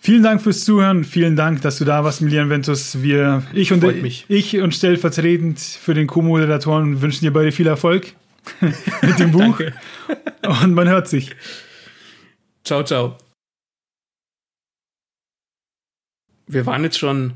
[0.05, 1.03] Vielen Dank fürs Zuhören.
[1.03, 3.01] Vielen Dank, dass du da warst, Milian Ventus.
[3.01, 4.25] Wir, ich und, mich.
[4.27, 8.13] ich und stellvertretend für den Co-Moderatoren wünschen dir beide viel Erfolg
[9.01, 9.59] mit dem Buch.
[10.61, 11.36] und man hört sich.
[12.63, 13.17] Ciao, ciao.
[16.45, 17.33] Wir waren jetzt schon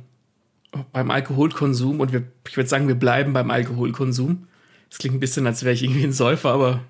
[0.91, 4.47] beim Alkoholkonsum und wir, ich würde sagen, wir bleiben beim Alkoholkonsum.
[4.91, 6.81] Es klingt ein bisschen, als wäre ich irgendwie ein Säufer, aber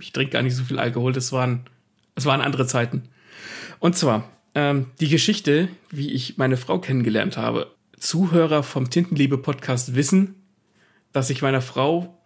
[0.00, 1.12] ich trinke gar nicht so viel Alkohol.
[1.12, 1.66] Das waren,
[2.16, 3.04] das waren andere Zeiten.
[3.78, 7.70] Und zwar, ähm, die Geschichte, wie ich meine Frau kennengelernt habe.
[7.98, 10.34] Zuhörer vom Tintenliebe-Podcast wissen,
[11.12, 12.18] dass ich meiner Frau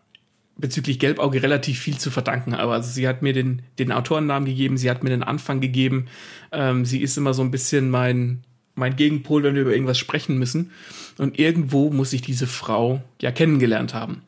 [0.57, 2.73] bezüglich Gelbauge relativ viel zu verdanken habe.
[2.73, 6.07] Also sie hat mir den, den Autorennamen gegeben, sie hat mir den Anfang gegeben.
[6.53, 10.39] Ähm, sie ist immer so ein bisschen mein, mein Gegenpol, wenn wir über irgendwas sprechen
[10.39, 10.71] müssen.
[11.19, 14.23] Und irgendwo muss ich diese Frau ja kennengelernt haben.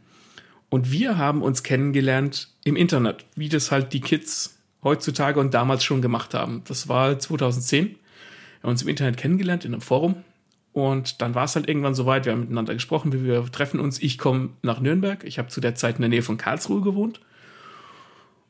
[0.70, 5.84] Und wir haben uns kennengelernt im Internet, wie das halt die Kids heutzutage und damals
[5.84, 6.62] schon gemacht haben.
[6.66, 7.88] Das war 2010.
[7.88, 7.96] Wir
[8.62, 10.16] haben uns im Internet kennengelernt in einem Forum
[10.72, 14.02] und dann war es halt irgendwann soweit, wir haben miteinander gesprochen, wir treffen uns.
[14.02, 15.22] Ich komme nach Nürnberg.
[15.24, 17.20] Ich habe zu der Zeit in der Nähe von Karlsruhe gewohnt.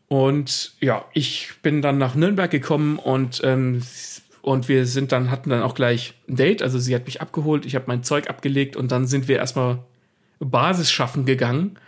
[0.07, 3.83] Und ja, ich bin dann nach Nürnberg gekommen und, ähm,
[4.43, 6.63] und wir sind dann, hatten dann auch gleich ein Date.
[6.63, 9.79] Also sie hat mich abgeholt, ich habe mein Zeug abgelegt und dann sind wir erstmal
[10.39, 11.79] Basis schaffen gegangen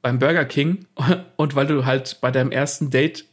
[0.00, 0.86] beim Burger King.
[1.36, 3.24] Und weil du halt bei deinem ersten Date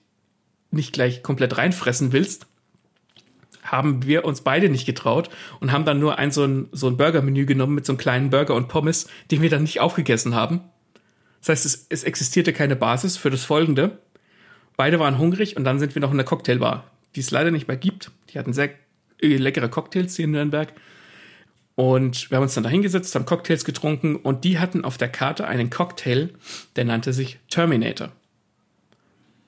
[0.72, 2.48] nicht gleich komplett reinfressen willst,
[3.64, 6.98] haben wir uns beide nicht getraut und haben dann nur ein so ein, so ein
[6.98, 10.62] Burger-Menü genommen mit so einem kleinen Burger und Pommes, den wir dann nicht aufgegessen haben.
[11.42, 14.00] Das heißt, es, es existierte keine Basis für das Folgende.
[14.76, 17.68] Beide waren hungrig und dann sind wir noch in der Cocktailbar, die es leider nicht
[17.68, 18.12] mehr gibt.
[18.30, 18.72] Die hatten sehr
[19.22, 20.74] äh, leckere Cocktails hier in Nürnberg.
[21.76, 25.08] Und wir haben uns dann da hingesetzt, haben Cocktails getrunken und die hatten auf der
[25.08, 26.30] Karte einen Cocktail,
[26.76, 28.12] der nannte sich Terminator.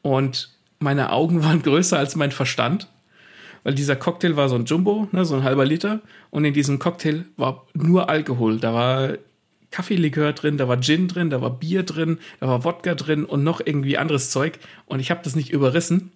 [0.01, 0.49] Und
[0.81, 2.87] meine Augen waren größer als mein Verstand,
[3.63, 6.79] weil dieser Cocktail war so ein Jumbo, ne, so ein halber Liter, und in diesem
[6.79, 8.57] Cocktail war nur Alkohol.
[8.57, 9.13] Da war
[9.71, 13.43] Kaffeelikör drin, da war Gin drin, da war Bier drin, da war Wodka drin und
[13.43, 14.59] noch irgendwie anderes Zeug.
[14.85, 16.11] Und ich habe das nicht überrissen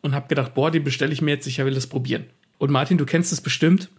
[0.00, 2.24] und habe gedacht, boah, den bestelle ich mir jetzt, ich will das probieren.
[2.56, 3.90] Und Martin, du kennst es bestimmt,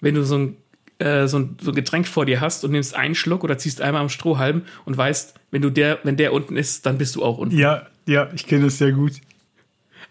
[0.00, 0.56] wenn du so ein,
[0.98, 3.80] äh, so, ein, so ein Getränk vor dir hast und nimmst einen Schluck oder ziehst
[3.80, 7.22] einmal am Strohhalm und weißt, wenn du der, wenn der unten ist, dann bist du
[7.22, 7.56] auch unten.
[7.56, 9.12] Ja, ja, ich kenne das sehr gut.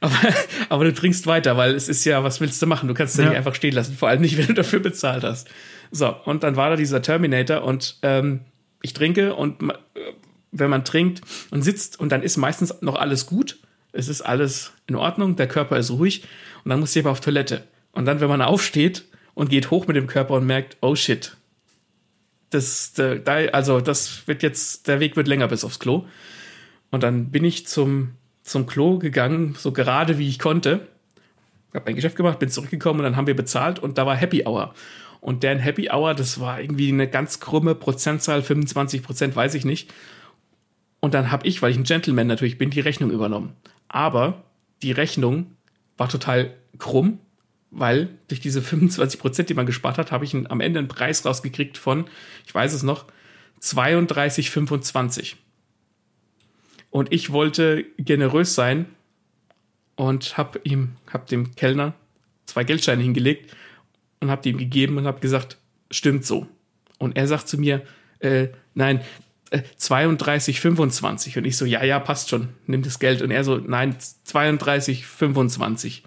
[0.01, 0.15] Aber,
[0.69, 2.89] aber du trinkst weiter, weil es ist ja, was willst du machen?
[2.89, 3.29] Du kannst es ja.
[3.29, 5.47] nicht einfach stehen lassen, vor allem nicht, wenn du dafür bezahlt hast.
[5.91, 8.41] So, und dann war da dieser Terminator und ähm,
[8.81, 9.73] ich trinke und äh,
[10.51, 11.21] wenn man trinkt
[11.51, 13.59] und sitzt und dann ist meistens noch alles gut,
[13.93, 16.23] es ist alles in Ordnung, der Körper ist ruhig
[16.63, 17.67] und dann muss ich aber auf Toilette.
[17.93, 21.35] Und dann, wenn man aufsteht und geht hoch mit dem Körper und merkt, oh shit,
[22.49, 23.11] das, da,
[23.53, 26.05] also das wird jetzt, der Weg wird länger bis aufs Klo.
[26.89, 28.15] Und dann bin ich zum
[28.51, 30.87] zum Klo gegangen, so gerade wie ich konnte.
[31.73, 34.45] Hab mein Geschäft gemacht, bin zurückgekommen und dann haben wir bezahlt und da war Happy
[34.45, 34.73] Hour.
[35.21, 39.63] Und deren Happy Hour, das war irgendwie eine ganz krumme Prozentzahl, 25 Prozent, weiß ich
[39.63, 39.93] nicht.
[40.99, 43.55] Und dann habe ich, weil ich ein Gentleman natürlich bin, die Rechnung übernommen.
[43.87, 44.43] Aber
[44.81, 45.55] die Rechnung
[45.97, 47.19] war total krumm,
[47.69, 51.25] weil durch diese 25 Prozent, die man gespart hat, habe ich am Ende einen Preis
[51.25, 52.05] rausgekriegt von,
[52.45, 53.05] ich weiß es noch,
[53.61, 55.35] 32,25.
[56.91, 58.85] Und ich wollte generös sein
[59.95, 61.93] und habe ihm, habe dem Kellner
[62.45, 63.55] zwei Geldscheine hingelegt
[64.19, 65.57] und habe ihm gegeben und habe gesagt,
[65.89, 66.47] stimmt so.
[66.99, 67.81] Und er sagt zu mir,
[68.19, 69.01] äh, nein,
[69.49, 71.37] äh, 32, 25.
[71.37, 73.21] Und ich so, ja, ja, passt schon, nimm das Geld.
[73.21, 76.03] Und er so, nein, 32, 25.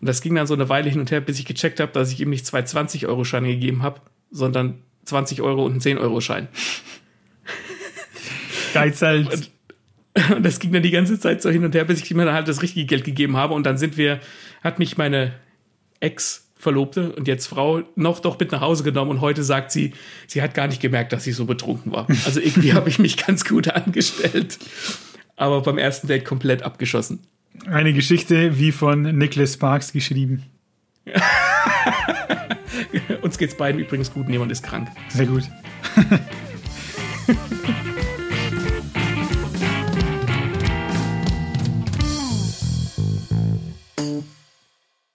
[0.00, 2.12] Und das ging dann so eine Weile hin und her, bis ich gecheckt habe, dass
[2.12, 6.48] ich ihm nicht zwei 20-Euro-Scheine gegeben habe, sondern 20 Euro und einen 10-Euro-Schein.
[8.74, 9.50] Geizhals.
[10.34, 12.32] Und das ging dann die ganze Zeit so hin und her, bis ich ihm dann
[12.32, 13.54] halt das richtige Geld gegeben habe.
[13.54, 14.20] Und dann sind wir,
[14.62, 15.32] hat mich meine
[16.00, 19.92] Ex-Verlobte und jetzt Frau noch doch mit nach Hause genommen und heute sagt sie,
[20.26, 22.06] sie hat gar nicht gemerkt, dass ich so betrunken war.
[22.24, 24.58] Also irgendwie habe ich mich ganz gut angestellt.
[25.36, 27.20] Aber beim ersten Date komplett abgeschossen.
[27.66, 30.44] Eine Geschichte wie von Nicholas Sparks geschrieben.
[33.22, 34.88] Uns geht's beiden übrigens gut, niemand ist krank.
[35.08, 35.44] Sehr gut.